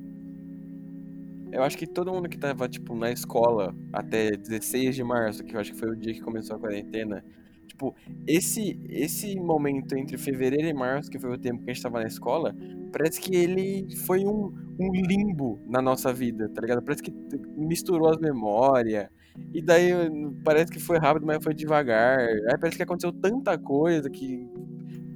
Eu 1.51 1.63
acho 1.63 1.77
que 1.77 1.87
todo 1.87 2.11
mundo 2.11 2.27
que 2.27 2.37
tava, 2.37 2.67
tipo, 2.67 2.93
na 2.95 3.11
escola 3.11 3.73
até 3.93 4.31
16 4.31 4.93
de 4.93 5.03
março, 5.03 5.43
que 5.43 5.55
eu 5.55 5.59
acho 5.61 5.71
que 5.71 5.79
foi 5.79 5.89
o 5.91 5.95
dia 5.95 6.13
que 6.13 6.21
começou 6.21 6.57
a 6.57 6.59
quarentena, 6.59 7.23
tipo, 7.65 7.95
esse, 8.27 8.79
esse 8.89 9.39
momento 9.39 9.95
entre 9.95 10.17
fevereiro 10.17 10.67
e 10.67 10.73
março, 10.73 11.09
que 11.09 11.19
foi 11.19 11.31
o 11.31 11.37
tempo 11.37 11.63
que 11.63 11.71
a 11.71 11.73
gente 11.73 11.83
tava 11.83 11.99
na 11.99 12.07
escola, 12.07 12.55
parece 12.91 13.19
que 13.19 13.35
ele 13.35 13.87
foi 14.05 14.25
um, 14.25 14.53
um 14.79 14.91
limbo 14.91 15.59
na 15.67 15.81
nossa 15.81 16.13
vida, 16.13 16.49
tá 16.49 16.61
ligado? 16.61 16.81
Parece 16.81 17.03
que 17.03 17.13
misturou 17.57 18.09
as 18.09 18.17
memórias. 18.17 19.09
E 19.53 19.61
daí 19.61 19.91
parece 20.43 20.71
que 20.71 20.79
foi 20.79 20.97
rápido, 20.97 21.25
mas 21.25 21.43
foi 21.43 21.53
devagar. 21.53 22.19
Aí 22.19 22.57
parece 22.59 22.77
que 22.77 22.83
aconteceu 22.83 23.11
tanta 23.11 23.57
coisa 23.57 24.09
que 24.09 24.49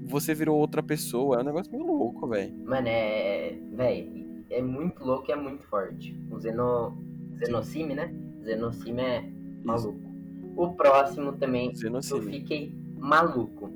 você 0.04 0.34
virou 0.34 0.58
outra 0.58 0.84
pessoa. 0.84 1.38
É 1.38 1.42
um 1.42 1.46
negócio 1.46 1.72
meio 1.72 1.86
louco, 1.86 2.28
velho. 2.28 2.54
Mano, 2.66 2.88
é. 2.88 3.58
Velho, 3.72 4.44
é 4.50 4.62
muito 4.62 5.04
louco 5.06 5.30
e 5.30 5.32
é 5.32 5.36
muito 5.36 5.64
forte. 5.68 6.20
O 6.30 6.40
Zeno. 6.40 6.98
Zenocime, 7.38 7.96
né? 7.96 8.14
Zenocime 8.44 9.02
é 9.02 9.32
maluco. 9.64 10.09
O 10.56 10.74
próximo 10.74 11.34
também, 11.34 11.74
eu 11.82 12.22
fiquei 12.22 12.74
maluco. 12.98 13.72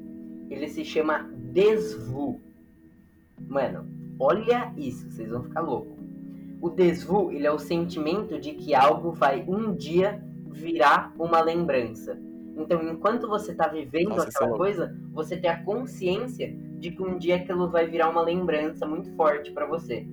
Ele 0.50 0.68
se 0.68 0.84
chama 0.84 1.30
Desvu. 1.52 2.40
Mano, 3.48 3.88
Olha 4.20 4.72
isso, 4.78 5.10
vocês 5.10 5.30
vão 5.30 5.44
ficar 5.44 5.62
loucos. 5.62 5.92
O 6.62 6.70
desvu, 6.70 7.32
ele 7.32 7.46
é 7.46 7.52
o 7.52 7.60
sentimento 7.60 8.40
de 8.40 8.54
que 8.54 8.74
algo 8.74 9.12
vai 9.12 9.44
um 9.48 9.76
dia 9.76 10.24
virar 10.50 11.14
uma 11.20 11.42
lembrança. 11.42 12.18
Então, 12.56 12.82
enquanto 12.90 13.28
você 13.28 13.52
está 13.52 13.68
vivendo 13.68 14.10
Nossa, 14.10 14.30
aquela 14.30 14.54
é 14.54 14.58
coisa, 14.58 14.98
você 15.12 15.36
tem 15.36 15.50
a 15.50 15.62
consciência 15.64 16.56
de 16.78 16.92
que 16.92 17.02
um 17.02 17.18
dia 17.18 17.36
aquilo 17.36 17.70
vai 17.70 17.88
virar 17.88 18.10
uma 18.10 18.22
lembrança 18.22 18.86
muito 18.86 19.12
forte 19.16 19.52
para 19.52 19.66
você. 19.66 20.08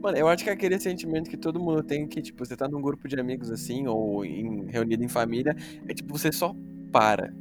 Mano, 0.00 0.16
eu 0.16 0.28
acho 0.28 0.42
que 0.42 0.50
é 0.50 0.52
aquele 0.52 0.78
sentimento 0.78 1.28
que 1.28 1.36
todo 1.36 1.60
mundo 1.60 1.82
tem 1.82 2.06
que, 2.08 2.22
tipo, 2.22 2.44
você 2.44 2.56
tá 2.56 2.66
num 2.66 2.80
grupo 2.80 3.06
de 3.06 3.18
amigos 3.20 3.50
assim, 3.50 3.86
ou 3.86 4.24
em, 4.24 4.66
reunido 4.66 5.04
em 5.04 5.08
família, 5.08 5.54
é 5.86 5.92
tipo, 5.92 6.16
você 6.16 6.32
só 6.32 6.54
para. 6.90 7.32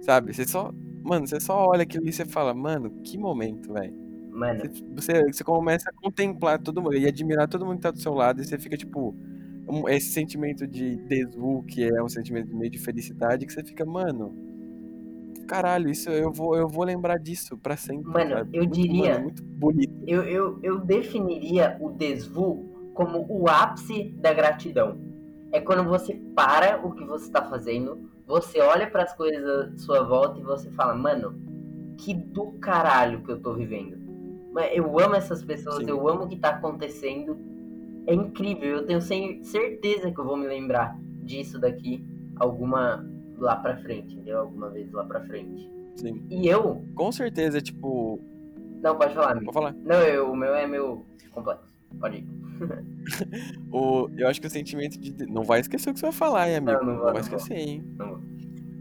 Sabe? 0.00 0.32
Você 0.32 0.46
só 0.46 0.72
Mano, 1.02 1.26
você 1.26 1.40
só 1.40 1.66
olha 1.66 1.82
aquilo 1.82 2.08
e 2.08 2.12
você 2.12 2.24
fala, 2.24 2.54
mano, 2.54 2.90
que 3.02 3.18
momento, 3.18 3.72
velho. 3.72 3.94
Mano. 4.30 4.62
Você, 4.94 5.24
você 5.24 5.44
começa 5.44 5.90
a 5.90 5.92
contemplar 5.92 6.58
todo 6.60 6.80
mundo 6.80 6.96
e 6.96 7.06
admirar 7.06 7.48
todo 7.48 7.66
mundo 7.66 7.76
que 7.76 7.82
tá 7.82 7.90
do 7.90 8.00
seu 8.00 8.14
lado 8.14 8.40
e 8.40 8.44
você 8.44 8.56
fica, 8.56 8.76
tipo, 8.76 9.14
um, 9.68 9.88
esse 9.88 10.10
sentimento 10.12 10.66
de 10.66 10.96
desu, 10.96 11.64
que 11.66 11.84
é 11.84 12.02
um 12.02 12.08
sentimento 12.08 12.56
meio 12.56 12.70
de 12.70 12.78
felicidade, 12.78 13.44
que 13.44 13.52
você 13.52 13.64
fica, 13.64 13.84
mano, 13.84 14.32
caralho, 15.48 15.90
isso 15.90 16.08
eu 16.08 16.32
vou, 16.32 16.56
eu 16.56 16.68
vou 16.68 16.84
lembrar 16.84 17.18
disso 17.18 17.58
pra 17.58 17.76
sempre. 17.76 18.10
Mano, 18.10 18.30
sabe? 18.30 18.56
eu 18.56 18.62
muito, 18.62 18.74
diria. 18.74 19.10
Mano, 19.10 19.22
muito 19.24 19.42
bonito. 19.42 19.91
Eu, 20.06 20.22
eu, 20.24 20.58
eu 20.62 20.80
definiria 20.80 21.76
o 21.80 21.90
desvu 21.90 22.92
como 22.94 23.26
o 23.28 23.48
ápice 23.48 24.10
da 24.18 24.32
gratidão. 24.32 24.98
É 25.52 25.60
quando 25.60 25.84
você 25.84 26.14
para 26.34 26.84
o 26.84 26.92
que 26.94 27.04
você 27.04 27.30
tá 27.30 27.42
fazendo, 27.48 28.10
você 28.26 28.60
olha 28.60 28.90
para 28.90 29.02
as 29.02 29.14
coisas 29.14 29.44
à 29.44 29.78
sua 29.78 30.02
volta 30.02 30.40
e 30.40 30.42
você 30.42 30.70
fala, 30.70 30.94
mano, 30.94 31.34
que 31.98 32.14
do 32.14 32.52
caralho 32.52 33.22
que 33.22 33.30
eu 33.30 33.40
tô 33.40 33.54
vivendo. 33.54 34.00
Eu 34.72 34.98
amo 34.98 35.14
essas 35.14 35.42
pessoas, 35.42 35.78
Sim. 35.78 35.88
eu 35.88 36.08
amo 36.08 36.24
o 36.24 36.28
que 36.28 36.36
tá 36.36 36.50
acontecendo. 36.50 37.38
É 38.06 38.14
incrível, 38.14 38.78
eu 38.78 38.86
tenho 38.86 39.00
certeza 39.00 40.10
que 40.10 40.18
eu 40.18 40.24
vou 40.24 40.36
me 40.36 40.46
lembrar 40.46 40.98
disso 41.22 41.58
daqui 41.58 42.04
alguma 42.36 43.06
lá 43.38 43.56
pra 43.56 43.76
frente, 43.78 44.14
entendeu? 44.14 44.40
Alguma 44.40 44.70
vez 44.70 44.90
lá 44.92 45.04
pra 45.04 45.22
frente. 45.24 45.70
Sim. 45.96 46.24
E 46.30 46.48
eu. 46.48 46.84
Com 46.94 47.12
certeza, 47.12 47.60
tipo. 47.60 48.20
Não, 48.82 48.96
pode 48.96 49.14
falar, 49.14 49.32
amigo. 49.32 49.52
Pode 49.52 49.54
falar. 49.54 49.74
Não, 49.84 50.02
eu, 50.02 50.30
o 50.30 50.36
meu 50.36 50.54
é 50.54 50.66
meu 50.66 51.06
complexo. 51.30 51.72
Pode 52.00 52.18
ir. 52.18 52.26
o, 53.70 54.08
eu 54.16 54.28
acho 54.28 54.40
que 54.40 54.46
o 54.46 54.50
sentimento 54.50 54.98
de. 54.98 55.26
Não 55.26 55.44
vai 55.44 55.60
esquecer 55.60 55.90
o 55.90 55.94
que 55.94 56.00
você 56.00 56.06
vai 56.06 56.12
falar, 56.12 56.48
hein, 56.48 56.56
amigo? 56.56 56.78
Não, 56.78 56.86
não, 56.86 56.96
vou, 56.96 57.06
não 57.06 57.12
vai 57.12 57.22
esquecer, 57.22 57.56
hein? 57.56 57.84
Não 57.96 58.08
vou. 58.08 58.20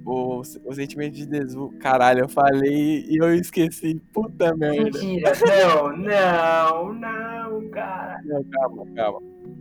o, 0.05 0.41
o 0.65 0.73
sentimento 0.73 1.13
de 1.13 1.25
desvio. 1.25 1.71
Caralho, 1.79 2.21
eu 2.21 2.29
falei 2.29 3.05
e 3.07 3.17
eu 3.17 3.33
esqueci. 3.35 4.01
Puta 4.11 4.55
merda. 4.55 4.83
Mentira, 4.83 5.31
não, 5.45 5.95
não, 5.97 6.93
não, 6.93 7.69
cara. 7.69 8.21
Não, 8.25 8.43
calma, 8.45 8.85
calma. 8.95 9.19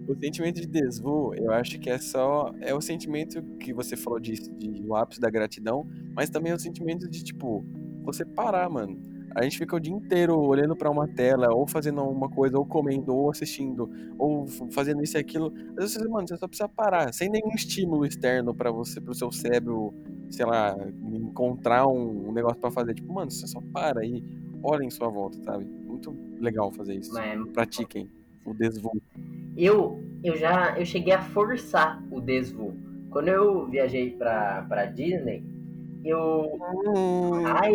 O 0.09 0.19
sentimento 0.19 0.61
de 0.61 0.67
desvio, 0.67 1.35
eu 1.35 1.53
acho 1.53 1.79
que 1.79 1.91
é 1.91 1.99
só. 1.99 2.53
É 2.61 2.75
o 2.75 2.81
sentimento 2.81 3.43
que 3.59 3.73
você 3.73 3.97
falou 3.97 4.19
disso, 4.19 4.51
de 4.55 4.83
o 4.87 4.97
ápice 4.97 5.21
da 5.21 5.31
gratidão, 5.31 5.87
mas 6.15 6.31
também 6.31 6.53
é 6.53 6.55
o 6.55 6.59
sentimento 6.59 7.09
de, 7.09 7.23
tipo, 7.23 7.65
você 8.03 8.25
parar, 8.25 8.69
mano. 8.69 8.99
A 9.35 9.43
gente 9.43 9.59
fica 9.59 9.77
o 9.77 9.81
dia 9.81 9.93
inteiro 9.93 10.39
olhando 10.39 10.75
para 10.75 10.91
uma 10.91 11.07
tela, 11.07 11.53
ou 11.55 11.67
fazendo 11.67 12.01
alguma 12.01 12.29
coisa, 12.29 12.59
ou 12.59 12.67
comendo, 12.67 13.15
ou 13.15 13.31
assistindo, 13.31 13.91
ou 14.19 14.47
fazendo 14.71 15.03
isso 15.03 15.17
e 15.17 15.21
aquilo. 15.21 15.53
Às 15.77 15.95
vezes, 15.95 16.09
mano, 16.09 16.27
você 16.27 16.37
só 16.37 16.49
precisa 16.49 16.69
parar, 16.69 17.13
sem 17.13 17.29
nenhum 17.29 17.51
estímulo 17.55 18.05
externo 18.05 18.55
para 18.55 18.71
você, 18.71 19.01
pro 19.01 19.15
seu 19.15 19.31
cérebro, 19.31 19.95
sei 20.31 20.47
lá, 20.47 20.77
encontrar 21.13 21.87
um, 21.87 22.33
negócio 22.33 22.59
para 22.59 22.71
fazer. 22.71 22.95
Tipo, 22.95 23.13
mano, 23.13 23.31
você 23.31 23.47
só 23.47 23.61
para 23.73 24.01
aí, 24.01 24.25
olha 24.63 24.85
em 24.85 24.91
sua 24.91 25.09
volta, 25.09 25.39
sabe? 25.43 25.65
Muito 25.65 26.15
legal 26.41 26.73
fazer 26.73 26.97
isso. 26.97 27.13
Mas... 27.13 27.49
Pratiquem 27.53 28.11
o 28.45 28.53
desvoo. 28.55 29.01
Eu, 29.57 30.03
eu 30.25 30.37
já 30.37 30.79
eu 30.79 30.85
cheguei 30.85 31.13
a 31.13 31.23
forçar 31.23 32.03
o 32.11 32.21
desvoo. 32.21 32.75
Quando 33.11 33.29
eu 33.29 33.67
viajei 33.69 34.11
pra 34.11 34.87
Disney, 34.87 35.45
eu. 36.05 36.59
Hum, 36.87 37.47
Ai, 37.47 37.73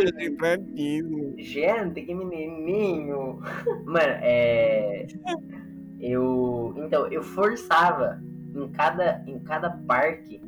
gente, 1.37 2.01
que 2.01 2.13
menininho. 2.13 3.39
Mano, 3.85 4.13
é. 4.21 5.07
Eu. 5.99 6.73
Então, 6.77 7.07
eu 7.07 7.21
forçava 7.23 8.21
em 8.53 8.67
cada, 8.69 9.23
em 9.27 9.39
cada 9.39 9.69
parque 9.69 10.41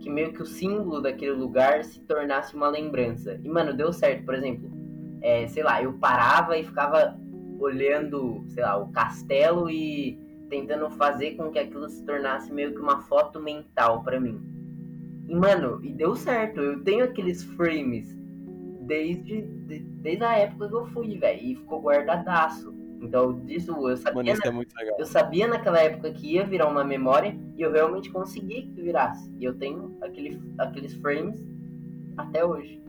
que 0.00 0.10
meio 0.10 0.32
que 0.32 0.42
o 0.42 0.46
símbolo 0.46 1.00
daquele 1.00 1.32
lugar 1.32 1.84
se 1.84 2.00
tornasse 2.00 2.54
uma 2.54 2.68
lembrança. 2.68 3.40
E, 3.42 3.48
mano, 3.48 3.74
deu 3.74 3.92
certo. 3.92 4.24
Por 4.24 4.34
exemplo, 4.34 4.70
é, 5.20 5.46
sei 5.48 5.62
lá, 5.62 5.82
eu 5.82 5.94
parava 5.94 6.56
e 6.56 6.64
ficava 6.64 7.18
olhando, 7.58 8.44
sei 8.48 8.62
lá, 8.62 8.76
o 8.76 8.92
castelo 8.92 9.68
e 9.70 10.18
tentando 10.48 10.88
fazer 10.90 11.32
com 11.32 11.50
que 11.50 11.58
aquilo 11.58 11.88
se 11.88 12.04
tornasse 12.04 12.52
meio 12.52 12.72
que 12.72 12.80
uma 12.80 13.00
foto 13.02 13.40
mental 13.40 14.02
para 14.04 14.20
mim. 14.20 14.55
Mano, 15.28 15.84
e 15.84 15.92
deu 15.92 16.14
certo. 16.14 16.60
Eu 16.60 16.82
tenho 16.82 17.04
aqueles 17.04 17.42
frames 17.42 18.16
desde, 18.82 19.42
de, 19.42 19.80
desde 19.80 20.24
a 20.24 20.38
época 20.38 20.68
que 20.68 20.74
eu 20.74 20.86
fui, 20.86 21.18
velho. 21.18 21.40
E 21.42 21.56
ficou 21.56 21.82
guardadaço. 21.82 22.74
Então, 23.02 23.40
disso 23.44 23.72
eu 23.88 23.96
sabia. 23.96 24.22
Mano, 24.22 24.30
isso 24.30 24.46
é 24.46 24.50
muito 24.50 24.74
legal. 24.74 24.96
Eu 24.98 25.06
sabia 25.06 25.46
naquela 25.46 25.80
época 25.80 26.12
que 26.12 26.34
ia 26.34 26.44
virar 26.44 26.68
uma 26.68 26.84
memória 26.84 27.36
e 27.56 27.62
eu 27.62 27.72
realmente 27.72 28.10
consegui 28.10 28.70
que 28.74 28.82
virasse. 28.82 29.30
E 29.38 29.44
eu 29.44 29.54
tenho 29.54 29.96
aquele, 30.00 30.40
aqueles 30.58 30.94
frames 30.94 31.44
até 32.16 32.44
hoje. 32.44 32.82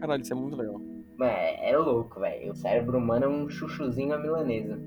Caralho, 0.00 0.22
isso 0.22 0.32
é 0.32 0.36
muito 0.36 0.56
legal. 0.56 0.80
É, 1.20 1.70
é 1.70 1.78
louco, 1.78 2.20
velho. 2.20 2.52
O 2.52 2.56
cérebro 2.56 2.98
humano 2.98 3.24
é 3.24 3.28
um 3.28 3.48
chuchuzinho 3.48 4.14
à 4.14 4.18
milanesa. 4.18 4.78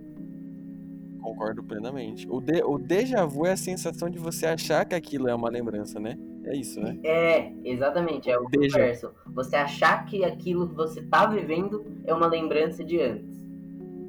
Concordo 1.21 1.63
plenamente. 1.63 2.27
O, 2.29 2.39
de, 2.39 2.63
o 2.63 2.77
déjà 2.77 3.25
vu 3.25 3.45
é 3.45 3.51
a 3.51 3.57
sensação 3.57 4.09
de 4.09 4.17
você 4.17 4.45
achar 4.45 4.85
que 4.85 4.95
aquilo 4.95 5.27
é 5.27 5.35
uma 5.35 5.49
lembrança, 5.49 5.99
né? 5.99 6.17
É 6.45 6.55
isso, 6.55 6.79
né? 6.79 6.97
É, 7.03 7.51
exatamente. 7.63 8.29
É 8.29 8.39
o 8.39 8.47
inverso. 8.55 9.11
Você 9.27 9.55
achar 9.55 10.05
que 10.05 10.23
aquilo 10.23 10.69
que 10.69 10.75
você 10.75 11.01
tá 11.01 11.25
vivendo 11.25 11.85
é 12.05 12.13
uma 12.13 12.27
lembrança 12.27 12.83
de 12.83 12.99
antes. 13.01 13.39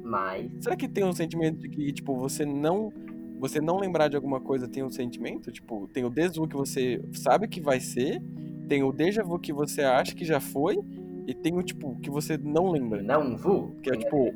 Mas. 0.03 0.51
Será 0.59 0.75
que 0.75 0.87
tem 0.87 1.03
um 1.03 1.13
sentimento 1.13 1.59
de 1.59 1.69
que, 1.69 1.91
tipo, 1.91 2.15
você 2.15 2.45
não. 2.45 2.91
Você 3.39 3.59
não 3.59 3.77
lembrar 3.77 4.07
de 4.07 4.15
alguma 4.15 4.39
coisa 4.39 4.67
tem 4.67 4.83
um 4.83 4.91
sentimento? 4.91 5.51
Tipo, 5.51 5.87
tem 5.87 6.05
o 6.05 6.09
déjà 6.09 6.39
vu 6.39 6.47
que 6.47 6.55
você 6.55 7.01
sabe 7.11 7.47
que 7.47 7.59
vai 7.59 7.79
ser, 7.79 8.21
tem 8.67 8.83
o 8.83 8.91
déjà 8.91 9.23
vu 9.23 9.39
que 9.39 9.51
você 9.51 9.81
acha 9.81 10.13
que 10.13 10.23
já 10.23 10.39
foi, 10.39 10.77
e 11.25 11.33
tem 11.33 11.57
o, 11.57 11.63
tipo, 11.63 11.95
que 12.01 12.09
você 12.09 12.37
não 12.37 12.69
lembra. 12.69 13.01
Não 13.01 13.35
vu? 13.35 13.75
Que 13.81 13.89
é, 13.89 13.97
tipo, 13.97 14.33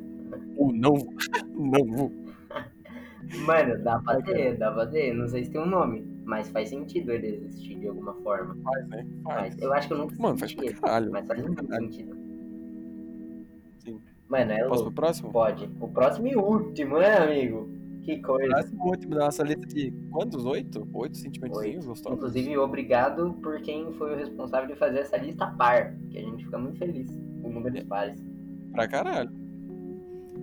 o 0.56 0.72
não, 0.72 0.94
não 1.54 1.84
vu. 1.84 2.25
Mano, 3.44 3.82
dá 3.82 3.98
pra 3.98 4.22
ter, 4.22 4.56
dá 4.56 4.70
pra 4.70 4.86
ter. 4.86 5.12
Não 5.14 5.26
sei 5.28 5.44
se 5.44 5.50
tem 5.50 5.60
um 5.60 5.66
nome, 5.66 6.06
mas 6.24 6.48
faz 6.48 6.68
sentido 6.68 7.10
ele 7.12 7.28
existir 7.28 7.78
de 7.78 7.88
alguma 7.88 8.14
forma. 8.14 8.56
Faz, 8.62 8.88
né? 8.88 9.06
Faz. 9.24 9.54
Mas 9.54 9.62
eu 9.62 9.72
acho 9.72 9.88
que 9.88 9.94
eu 9.94 9.98
nunca 9.98 10.16
Mano, 10.18 10.38
faz 10.38 10.54
pra 10.54 10.72
caralho. 10.72 11.10
Mas 11.12 11.26
faz 11.26 11.42
muito 11.42 11.74
sentido. 11.74 12.16
Sim. 13.78 14.00
Mano, 14.28 14.52
é 14.52 14.64
Posso 14.68 14.84
pro 14.84 14.92
próximo? 14.92 15.32
Pode. 15.32 15.70
O 15.80 15.88
próximo 15.88 16.28
e 16.28 16.36
último, 16.36 16.98
né, 16.98 17.16
amigo? 17.16 17.68
Que 18.02 18.18
coisa. 18.18 18.48
Próximo 18.48 18.84
último 18.86 19.14
da 19.16 19.24
nossa 19.24 19.42
lista 19.42 19.66
de 19.66 19.90
quantos? 20.10 20.44
Oito? 20.44 20.88
Oito 20.92 21.16
sentimentos 21.16 21.86
gostosos. 21.86 22.16
Inclusive, 22.16 22.56
obrigado 22.56 23.34
por 23.42 23.60
quem 23.62 23.92
foi 23.94 24.14
o 24.14 24.16
responsável 24.16 24.68
de 24.68 24.76
fazer 24.76 25.00
essa 25.00 25.16
lista 25.16 25.46
par. 25.58 25.96
Que 26.10 26.18
a 26.18 26.22
gente 26.22 26.44
fica 26.44 26.56
muito 26.56 26.78
feliz 26.78 27.10
com 27.42 27.48
o 27.48 27.52
número 27.52 27.74
de 27.74 27.84
pares. 27.84 28.20
Pra 28.72 28.86
caralho. 28.86 29.30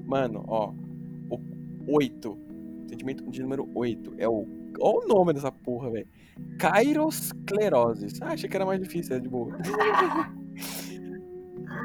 Mano, 0.05 0.43
ó. 0.47 0.73
O 1.29 1.39
oito 1.95 2.37
Sentimento 2.87 3.29
de 3.29 3.41
número 3.41 3.69
8. 3.73 4.15
É 4.17 4.27
o. 4.27 4.47
Olha 4.79 5.05
o 5.05 5.07
nome 5.07 5.33
dessa 5.33 5.51
porra, 5.51 5.91
velho. 5.91 6.07
Cairosclerose. 6.57 8.07
Ah, 8.21 8.33
achei 8.33 8.49
que 8.49 8.55
era 8.55 8.65
mais 8.65 8.81
difícil, 8.81 9.15
é 9.15 9.19
de 9.19 9.29
boa. 9.29 9.55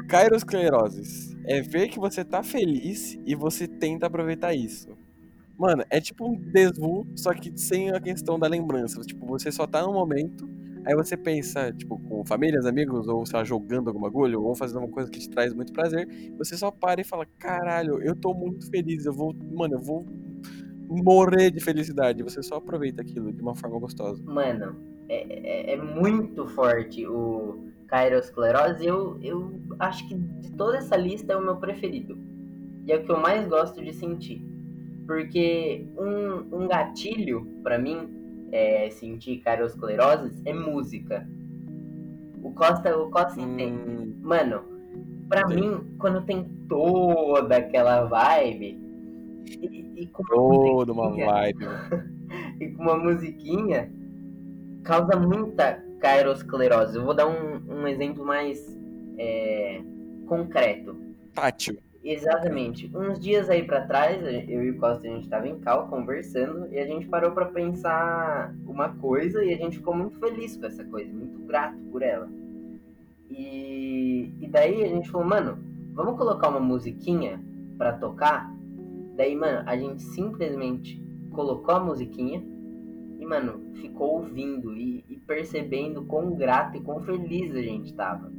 Cairosclerose. 0.07 1.37
É 1.45 1.61
ver 1.61 1.87
que 1.89 1.99
você 1.99 2.23
tá 2.23 2.43
feliz 2.43 3.17
e 3.25 3.35
você 3.35 3.67
tenta 3.67 4.07
aproveitar 4.07 4.53
isso. 4.53 4.97
Mano, 5.57 5.83
é 5.89 5.99
tipo 5.99 6.25
um 6.25 6.35
desvu, 6.35 7.05
só 7.15 7.33
que 7.33 7.51
sem 7.59 7.91
a 7.91 7.99
questão 7.99 8.39
da 8.39 8.47
lembrança. 8.47 9.01
Tipo, 9.01 9.25
você 9.25 9.51
só 9.51 9.67
tá 9.67 9.81
no 9.81 9.91
momento, 9.91 10.49
aí 10.85 10.95
você 10.95 11.17
pensa, 11.17 11.73
tipo, 11.73 11.99
com 11.99 12.25
famílias, 12.25 12.65
amigos, 12.65 13.09
ou 13.09 13.25
sei 13.25 13.39
lá, 13.39 13.43
jogando 13.43 13.89
algum 13.89 13.99
bagulho, 13.99 14.41
ou 14.41 14.55
fazendo 14.55 14.79
uma 14.79 14.87
coisa 14.87 15.11
que 15.11 15.19
te 15.19 15.29
traz 15.29 15.53
muito 15.53 15.73
prazer. 15.73 16.07
Você 16.37 16.55
só 16.55 16.71
para 16.71 17.01
e 17.01 17.03
fala: 17.03 17.25
caralho, 17.37 18.01
eu 18.01 18.15
tô 18.15 18.33
muito 18.33 18.69
feliz, 18.69 19.05
eu 19.05 19.11
vou, 19.13 19.35
mano, 19.51 19.75
eu 19.75 19.81
vou 19.81 20.05
morrer 20.89 21.51
de 21.51 21.59
felicidade. 21.59 22.23
Você 22.23 22.41
só 22.41 22.55
aproveita 22.55 23.01
aquilo 23.01 23.31
de 23.31 23.41
uma 23.41 23.55
forma 23.55 23.79
gostosa. 23.79 24.23
Mano, 24.23 24.75
é, 25.07 25.71
é, 25.71 25.73
é 25.73 25.77
muito 25.77 26.47
forte 26.47 27.05
o 27.07 27.69
Cairosclerose. 27.87 28.85
Eu, 28.85 29.19
eu 29.21 29.59
acho 29.79 30.07
que 30.07 30.15
de 30.15 30.51
toda 30.51 30.77
essa 30.77 30.95
lista 30.95 31.33
é 31.33 31.37
o 31.37 31.41
meu 31.41 31.57
preferido. 31.57 32.17
E 32.85 32.91
é 32.91 32.97
o 32.97 33.03
que 33.03 33.11
eu 33.11 33.19
mais 33.19 33.47
gosto 33.47 33.83
de 33.83 33.93
sentir. 33.93 34.43
Porque 35.05 35.87
um, 35.97 36.63
um 36.63 36.67
gatilho, 36.67 37.45
para 37.63 37.77
mim, 37.77 38.47
é 38.51 38.89
sentir 38.89 39.37
cairosclerose 39.37 40.41
é 40.45 40.53
música. 40.53 41.27
O 42.41 42.51
Costa, 42.53 42.95
o 42.97 43.09
Costa 43.09 43.39
hum. 43.39 43.53
entende. 43.53 44.15
Mano, 44.21 44.61
pra 45.27 45.47
mim, 45.47 45.95
quando 45.97 46.25
tem 46.25 46.43
toda 46.67 47.57
aquela 47.57 48.05
vibe, 48.05 48.79
e, 49.45 50.03
e 50.03 50.07
com 50.07 50.23
Toda 50.23 50.91
uma 50.91 51.09
vibe. 51.09 51.65
e 52.59 52.67
com 52.69 52.83
uma 52.83 52.97
musiquinha 52.97 53.91
causa 54.83 55.15
muita 55.15 55.83
cairosclerose. 55.99 56.97
Eu 56.97 57.05
vou 57.05 57.13
dar 57.13 57.27
um, 57.27 57.61
um 57.67 57.87
exemplo 57.87 58.25
mais 58.25 58.77
é, 59.17 59.81
concreto. 60.27 60.95
Tátil. 61.33 61.77
Exatamente. 62.03 62.89
Uns 62.95 63.19
dias 63.19 63.49
aí 63.49 63.63
para 63.63 63.85
trás, 63.85 64.21
eu 64.23 64.63
e 64.63 64.71
o 64.71 64.77
Costa, 64.77 65.05
a 65.05 65.11
gente 65.11 65.27
tava 65.27 65.47
em 65.47 65.59
cal 65.59 65.87
conversando 65.89 66.67
e 66.71 66.79
a 66.79 66.85
gente 66.85 67.07
parou 67.07 67.31
para 67.31 67.45
pensar 67.45 68.53
uma 68.65 68.89
coisa 68.89 69.43
e 69.43 69.53
a 69.53 69.57
gente 69.57 69.77
ficou 69.77 69.93
muito 69.93 70.17
feliz 70.17 70.55
com 70.55 70.65
essa 70.65 70.83
coisa, 70.85 71.11
muito 71.11 71.39
grato 71.39 71.77
por 71.91 72.01
ela. 72.01 72.29
E, 73.29 74.33
e 74.39 74.47
daí 74.47 74.83
a 74.83 74.87
gente 74.87 75.09
falou, 75.09 75.27
mano, 75.27 75.59
vamos 75.93 76.17
colocar 76.17 76.47
uma 76.47 76.59
musiquinha 76.59 77.39
para 77.77 77.93
tocar 77.93 78.51
Daí, 79.19 79.35
mano, 79.35 79.63
a 79.65 79.75
gente 79.75 80.01
simplesmente 80.01 80.97
colocou 81.31 81.75
a 81.75 81.79
musiquinha 81.81 82.41
e, 83.19 83.25
mano, 83.25 83.73
ficou 83.75 84.21
ouvindo 84.21 84.73
e, 84.73 85.03
e 85.09 85.17
percebendo 85.17 86.05
quão 86.05 86.35
grato 86.35 86.77
e 86.77 86.79
quão 86.79 87.01
feliz 87.01 87.53
a 87.53 87.61
gente 87.61 87.93
tava. 87.95 88.31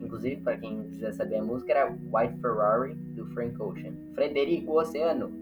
Inclusive, 0.00 0.36
para 0.42 0.56
quem 0.56 0.84
quiser 0.90 1.12
saber 1.12 1.38
a 1.38 1.44
música, 1.44 1.72
era 1.72 1.90
White 1.90 2.40
Ferrari, 2.40 2.94
do 2.94 3.26
Frank 3.34 3.60
Ocean. 3.60 3.92
Frederico 4.14 4.78
Oceano. 4.78 5.32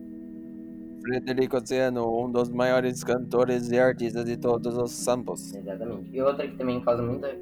Frederico 1.02 1.58
Oceano, 1.58 2.24
um 2.24 2.32
dos 2.32 2.48
maiores 2.48 3.04
cantores 3.04 3.70
e 3.70 3.78
artistas 3.78 4.24
de 4.24 4.38
todos 4.38 4.78
os 4.78 4.92
samples. 4.92 5.54
Exatamente. 5.54 6.08
E 6.10 6.22
outra 6.22 6.48
que 6.48 6.56
também 6.56 6.80
causa 6.80 7.02
muita 7.02 7.36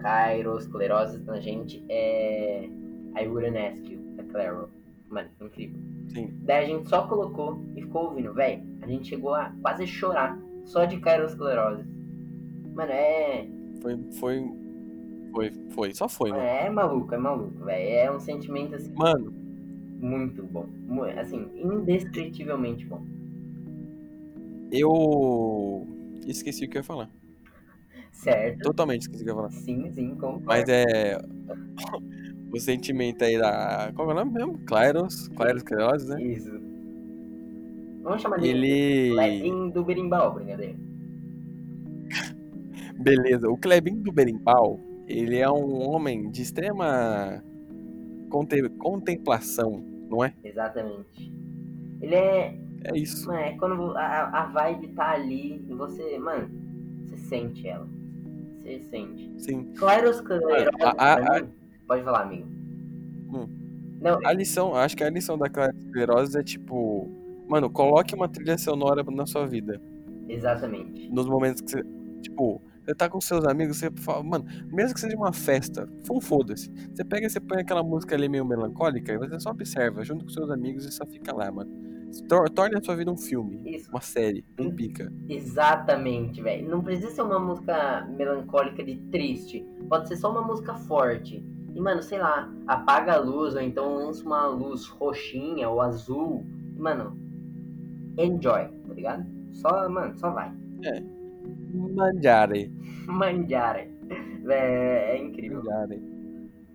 cairosclerose 0.00 1.18
na 1.20 1.40
gente 1.40 1.82
é 1.88 2.68
I 3.16 3.26
Wouldn't 3.26 3.56
Ask 3.56 3.90
You, 3.90 4.00
da 4.16 4.24
Claro. 4.24 4.68
Mano, 5.08 5.30
incrível. 5.40 5.80
Sim. 6.12 6.32
Daí 6.42 6.64
a 6.64 6.68
gente 6.68 6.88
só 6.88 7.06
colocou 7.06 7.64
e 7.76 7.82
ficou 7.82 8.06
ouvindo, 8.06 8.34
velho. 8.34 8.62
A 8.82 8.86
gente 8.86 9.08
chegou 9.08 9.34
a 9.34 9.52
quase 9.62 9.86
chorar 9.86 10.38
só 10.64 10.84
de 10.84 10.98
cairosclerose. 10.98 11.84
Mano, 12.74 12.92
é. 12.92 13.46
Foi. 13.80 13.98
Foi. 14.18 14.60
Foi, 15.32 15.52
foi, 15.70 15.94
só 15.94 16.08
foi, 16.08 16.30
mano. 16.30 16.42
É, 16.42 16.66
é 16.66 16.70
maluco, 16.70 17.14
é 17.14 17.18
maluco, 17.18 17.64
velho. 17.64 17.88
É 17.88 18.10
um 18.10 18.18
sentimento 18.18 18.74
assim. 18.74 18.92
Mano. 18.94 19.32
Muito 20.00 20.42
bom. 20.42 20.66
Assim, 21.18 21.48
indescritivelmente 21.54 22.84
bom. 22.86 23.04
Eu. 24.72 25.86
Esqueci 26.26 26.64
o 26.64 26.68
que 26.68 26.78
eu 26.78 26.80
ia 26.80 26.84
falar. 26.84 27.10
Certo. 28.12 28.62
Totalmente 28.62 29.02
esqueci 29.02 29.22
o 29.22 29.24
que 29.24 29.30
eu 29.30 29.34
ia 29.34 29.40
falar. 29.42 29.50
Sim, 29.52 29.90
sim, 29.92 30.10
concordo. 30.16 30.44
Mas 30.46 30.68
é. 30.68 31.18
o 32.52 32.58
sentimento 32.60 33.22
aí 33.24 33.38
da. 33.38 33.92
Qual 33.94 34.08
é 34.10 34.12
o 34.12 34.16
nome 34.16 34.32
mesmo? 34.32 34.58
Claros. 34.66 35.28
Claros 35.28 35.62
Queiroz, 35.62 36.06
né? 36.08 36.22
Isso. 36.22 36.50
Vamos 38.02 38.22
chamar 38.22 38.38
dele 38.40 38.66
Ele. 38.68 39.14
Clebinho 39.14 39.70
do 39.70 39.84
Berimbau, 39.84 40.34
brincadeira. 40.34 40.74
Beleza. 42.98 43.48
O 43.48 43.56
Clebinho 43.56 44.02
do 44.02 44.12
Berimbau, 44.12 44.80
ele 45.06 45.38
é 45.38 45.50
um 45.50 45.88
homem 45.88 46.30
de 46.30 46.42
extrema 46.42 47.42
conte- 48.30 48.68
contemplação, 48.78 49.82
não 50.08 50.24
é? 50.24 50.32
Exatamente. 50.44 51.32
Ele 52.00 52.14
é. 52.14 52.58
É 52.84 52.96
isso. 52.96 53.26
Mano, 53.28 53.38
é 53.40 53.52
quando 53.58 53.94
a, 53.96 54.42
a 54.42 54.46
vibe 54.46 54.88
tá 54.88 55.10
ali 55.10 55.62
e 55.68 55.74
você. 55.74 56.18
Mano, 56.18 56.48
você 57.04 57.16
sente 57.18 57.68
ela. 57.68 57.86
Você 58.56 58.80
sente. 58.90 59.30
Sim. 59.38 59.64
Claros 59.76 60.20
Queiroz, 60.22 60.66
a- 60.80 61.14
a- 61.14 61.40
mim- 61.42 61.48
Pode 61.90 62.04
falar, 62.04 62.22
amigo. 62.22 62.46
Hum. 63.34 63.48
Não, 64.00 64.20
A 64.24 64.32
lição, 64.32 64.76
acho 64.76 64.96
que 64.96 65.02
a 65.02 65.10
lição 65.10 65.36
da 65.36 65.48
Clara 65.50 65.74
Queiroz 65.92 66.36
é 66.36 66.42
tipo. 66.44 67.10
Mano, 67.48 67.68
coloque 67.68 68.14
uma 68.14 68.28
trilha 68.28 68.56
sonora 68.56 69.02
na 69.02 69.26
sua 69.26 69.44
vida. 69.44 69.80
exatamente. 70.28 71.08
Nos 71.10 71.26
momentos 71.26 71.60
que 71.62 71.70
você. 71.72 71.82
Tipo, 72.22 72.62
você 72.84 72.94
tá 72.94 73.08
com 73.08 73.20
seus 73.20 73.44
amigos, 73.44 73.78
você 73.78 73.90
fala, 73.96 74.22
mano, 74.22 74.44
mesmo 74.72 74.94
que 74.94 75.00
seja 75.00 75.16
uma 75.16 75.32
festa, 75.32 75.88
foda-se. 76.22 76.70
Você 76.94 77.02
pega 77.04 77.26
e 77.26 77.30
você 77.30 77.40
põe 77.40 77.58
aquela 77.60 77.82
música 77.82 78.14
ali 78.14 78.28
meio 78.28 78.44
melancólica 78.44 79.12
e 79.12 79.18
você 79.18 79.40
só 79.40 79.50
observa 79.50 80.04
junto 80.04 80.24
com 80.26 80.30
seus 80.30 80.48
amigos 80.48 80.84
e 80.84 80.92
só 80.92 81.04
fica 81.06 81.34
lá, 81.34 81.50
mano. 81.50 81.70
Tor- 82.28 82.48
Torne 82.50 82.76
a 82.76 82.82
sua 82.82 82.94
vida 82.96 83.10
um 83.10 83.16
filme, 83.16 83.60
Isso. 83.64 83.90
uma 83.90 84.00
série, 84.00 84.44
um 84.58 84.70
pica. 84.70 85.12
Exatamente, 85.28 86.40
velho. 86.42 86.68
Não 86.68 86.82
precisa 86.82 87.10
ser 87.10 87.22
uma 87.22 87.38
música 87.40 88.06
melancólica 88.16 88.84
de 88.84 88.96
triste. 89.10 89.66
Pode 89.88 90.06
ser 90.08 90.16
só 90.16 90.30
uma 90.30 90.42
música 90.42 90.74
forte. 90.74 91.44
E, 91.74 91.80
mano, 91.80 92.02
sei 92.02 92.18
lá, 92.18 92.52
apaga 92.66 93.14
a 93.14 93.18
luz, 93.18 93.54
ou 93.54 93.60
então 93.60 93.94
lança 93.94 94.24
uma 94.24 94.46
luz 94.46 94.86
roxinha 94.86 95.68
ou 95.68 95.80
azul. 95.80 96.44
E, 96.76 96.80
mano, 96.80 97.16
enjoy, 98.18 98.68
tá 98.68 98.94
ligado? 98.94 99.26
Só, 99.52 99.88
mano, 99.88 100.18
só 100.18 100.30
vai. 100.30 100.52
Manjare. 101.72 102.72
Manjare. 103.06 103.90
É, 104.48 105.16
é 105.16 105.18
incrível. 105.18 105.62
Manjare. 105.62 106.02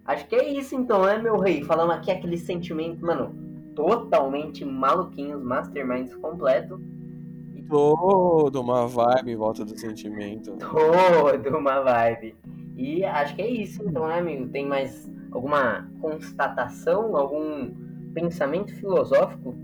Acho 0.06 0.28
que 0.28 0.36
é 0.36 0.54
isso 0.54 0.76
então, 0.76 1.04
né, 1.04 1.18
meu 1.18 1.38
rei? 1.40 1.64
Falando 1.64 1.92
aqui 1.92 2.12
aquele 2.12 2.38
sentimento, 2.38 3.04
mano, 3.04 3.36
totalmente 3.76 4.64
maluquinhos, 4.64 5.42
masterminds 5.42 6.14
completo. 6.16 6.80
Toda 7.68 8.60
uma 8.60 8.88
vibe 8.88 9.32
em 9.32 9.36
volta 9.36 9.66
do 9.66 9.78
sentimento. 9.78 10.56
Toda 10.58 11.58
uma 11.58 11.82
vibe. 11.82 12.36
E 12.76 13.04
acho 13.04 13.36
que 13.36 13.42
é 13.42 13.50
isso 13.50 13.84
então, 13.88 14.08
né, 14.08 14.20
amigo? 14.20 14.50
Tem 14.50 14.66
mais 14.66 15.10
alguma 15.32 15.90
constatação, 16.00 17.16
algum 17.16 17.74
pensamento 18.14 18.74
filosófico? 18.76 19.56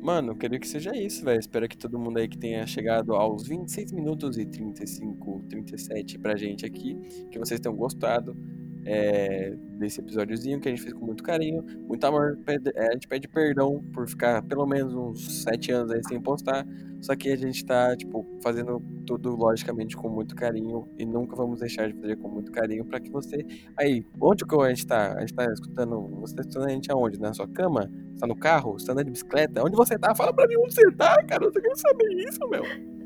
Mano, 0.00 0.32
eu 0.32 0.36
queria 0.36 0.58
que 0.58 0.66
seja 0.66 0.96
isso, 0.96 1.24
velho. 1.24 1.40
Espero 1.40 1.68
que 1.68 1.76
todo 1.76 1.98
mundo 1.98 2.18
aí 2.18 2.28
que 2.28 2.38
tenha 2.38 2.66
chegado 2.66 3.14
aos 3.14 3.46
26 3.46 3.92
minutos 3.92 4.38
e 4.38 4.46
35, 4.46 5.44
37 5.48 6.18
pra 6.18 6.36
gente 6.36 6.64
aqui, 6.64 6.96
que 7.30 7.38
vocês 7.38 7.60
tenham 7.60 7.76
gostado 7.76 8.36
é, 8.84 9.54
desse 9.78 10.00
episódiozinho 10.00 10.60
que 10.60 10.68
a 10.68 10.70
gente 10.70 10.82
fez 10.82 10.94
com 10.94 11.04
muito 11.04 11.22
carinho, 11.22 11.64
muito 11.86 12.04
amor. 12.04 12.38
É, 12.46 12.88
a 12.88 12.92
gente 12.92 13.08
pede 13.08 13.28
perdão 13.28 13.82
por 13.92 14.08
ficar 14.08 14.42
pelo 14.42 14.66
menos 14.66 14.94
uns 14.94 15.42
7 15.44 15.72
anos 15.72 15.92
aí 15.92 16.02
sem 16.04 16.20
postar, 16.20 16.66
só 17.00 17.14
que 17.14 17.30
a 17.30 17.36
gente 17.36 17.64
tá, 17.64 17.96
tipo, 17.96 18.26
fazendo 18.42 18.80
tudo 19.06 19.34
logicamente 19.36 19.96
com 19.96 20.08
muito 20.08 20.34
carinho 20.34 20.88
e 20.98 21.06
nunca 21.06 21.36
vamos 21.36 21.60
deixar 21.60 21.88
de 21.88 21.98
fazer 22.00 22.16
com 22.16 22.28
muito 22.28 22.50
carinho 22.50 22.84
pra 22.84 23.00
que 23.00 23.10
você. 23.10 23.44
Aí, 23.78 24.04
onde 24.20 24.44
que 24.44 24.54
a 24.60 24.68
gente 24.68 24.86
tá? 24.86 25.14
A 25.14 25.20
gente 25.20 25.34
tá 25.34 25.44
escutando. 25.52 26.08
Você 26.20 26.34
tá 26.34 26.42
escutando 26.42 26.66
a 26.66 26.70
gente 26.70 26.90
aonde? 26.90 27.20
Na 27.20 27.32
sua 27.32 27.48
cama? 27.48 27.90
Você 28.12 28.20
tá 28.20 28.26
no 28.26 28.36
carro? 28.36 28.72
Você 28.72 28.86
tá 28.86 28.92
andando 28.92 29.06
de 29.06 29.12
bicicleta? 29.12 29.62
Onde 29.64 29.76
você 29.76 29.98
tá? 29.98 30.14
Fala 30.14 30.32
pra 30.32 30.46
mim 30.46 30.56
onde 30.56 30.74
você 30.74 30.90
tá, 30.92 31.22
cara. 31.24 31.44
Eu 31.44 31.52
quero 31.52 31.76
saber 31.76 32.12
isso, 32.14 32.40
meu. 32.48 32.97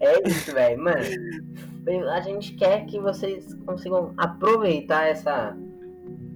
É 0.00 0.28
isso, 0.28 0.52
velho. 0.52 0.82
Mano, 0.82 2.08
a 2.10 2.20
gente 2.20 2.54
quer 2.54 2.86
que 2.86 2.98
vocês 3.00 3.54
consigam 3.64 4.12
aproveitar 4.16 5.06
essa 5.06 5.56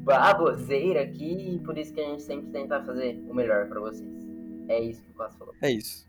baboseira 0.05 1.03
aqui 1.03 1.55
e 1.55 1.59
por 1.59 1.77
isso 1.77 1.93
que 1.93 2.01
a 2.01 2.05
gente 2.05 2.23
sempre 2.23 2.51
tenta 2.51 2.83
fazer 2.83 3.23
o 3.29 3.35
melhor 3.35 3.69
pra 3.69 3.81
vocês. 3.81 4.09
É 4.69 4.81
isso 4.81 5.03
que 5.03 5.11
o 5.11 5.15
Clássico 5.15 5.39
falou. 5.41 5.55
É 5.61 5.71
isso. 5.71 6.09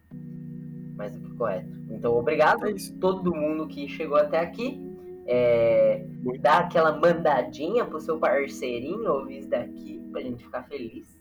mais 0.95 1.11
do 1.15 1.19
que 1.19 1.35
correto. 1.35 1.69
Então, 1.89 2.13
obrigado 2.13 2.65
É 2.67 2.71
a 2.71 2.73
todo 2.99 3.33
mundo 3.35 3.67
que 3.67 3.87
chegou 3.87 4.17
até 4.17 4.39
aqui. 4.39 4.79
É, 5.25 6.05
dá 6.39 6.59
aquela 6.59 6.97
mandadinha 6.97 7.85
pro 7.85 7.99
seu 7.99 8.19
parceirinho 8.19 9.11
ouvir 9.11 9.39
isso 9.39 9.49
daqui 9.49 9.99
pra 10.11 10.21
gente 10.21 10.43
ficar 10.43 10.63
feliz. 10.63 11.20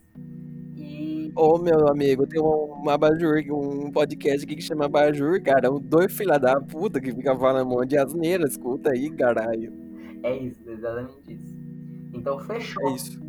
Ô, 1.36 1.58
meu 1.58 1.88
amigo, 1.88 2.26
tem 2.26 2.40
um, 2.40 2.44
uma 2.82 2.94
Abajur, 2.94 3.36
um 3.50 3.90
podcast 3.90 4.44
aqui 4.44 4.56
que 4.56 4.62
chama 4.62 4.86
Abajur, 4.86 5.40
cara. 5.42 5.70
Um 5.72 5.78
dois 5.80 6.12
filha 6.12 6.38
da 6.38 6.60
puta 6.60 7.00
que 7.00 7.12
fica 7.12 7.36
falando 7.36 7.66
um 7.66 7.70
monte 7.70 7.90
de 7.90 7.98
asneira. 7.98 8.44
Escuta 8.46 8.90
aí, 8.90 9.10
caralho. 9.10 9.72
é 10.22 10.36
isso, 10.36 10.68
exatamente 10.68 11.12
isso. 11.28 11.56
Então, 12.12 12.38
fechou. 12.40 12.88
É 12.90 12.94
isso. 12.94 13.20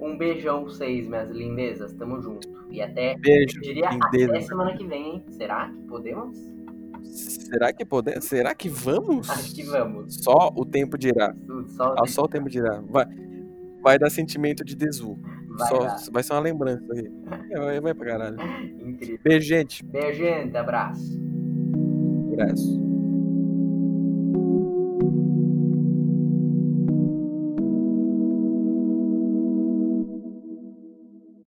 Um 0.00 0.16
beijão 0.18 0.64
pra 0.64 0.72
vocês, 0.72 1.06
minhas 1.06 1.30
lindezas. 1.30 1.92
Tamo 1.92 2.20
junto. 2.20 2.48
E 2.70 2.80
até, 2.80 3.16
Beijo, 3.18 3.58
eu 3.58 3.62
diria, 3.62 3.90
lindeza. 3.90 4.30
até 4.32 4.40
semana 4.40 4.76
que 4.76 4.86
vem, 4.86 5.06
hein? 5.16 5.24
Será 5.28 5.68
que 5.70 5.82
podemos? 5.86 6.38
Será 7.04 7.72
que 7.72 7.84
podemos? 7.84 8.24
Será 8.24 8.54
que 8.54 8.68
vamos? 8.68 9.28
Acho 9.30 9.54
que 9.54 9.62
vamos. 9.64 10.14
Só 10.22 10.50
o 10.56 10.64
tempo 10.64 10.96
dirá. 10.96 11.34
Só, 11.76 11.94
Ah, 11.98 12.06
Só 12.06 12.22
o 12.22 12.28
tempo 12.28 12.48
dirá. 12.48 12.80
Vai, 12.88 13.06
vai 13.82 13.98
dar 13.98 14.08
sentimento 14.10 14.64
de 14.64 14.74
desu. 14.74 15.18
Vai 15.62 15.68
Só, 15.70 15.78
dar. 15.84 15.96
vai 16.12 16.22
ser 16.22 16.32
uma 16.32 16.40
lembrança 16.40 16.84
aí. 16.92 17.10
É, 17.50 17.58
Vai, 17.58 17.80
vai 17.80 17.94
pra 17.94 18.06
caralho. 18.06 18.36
Incrível. 18.80 19.18
Beijo, 19.24 19.46
gente. 19.48 19.84
Beijo, 19.84 20.18
gente. 20.18 20.56
Abraço. 20.56 21.20
Abraço. 22.32 22.81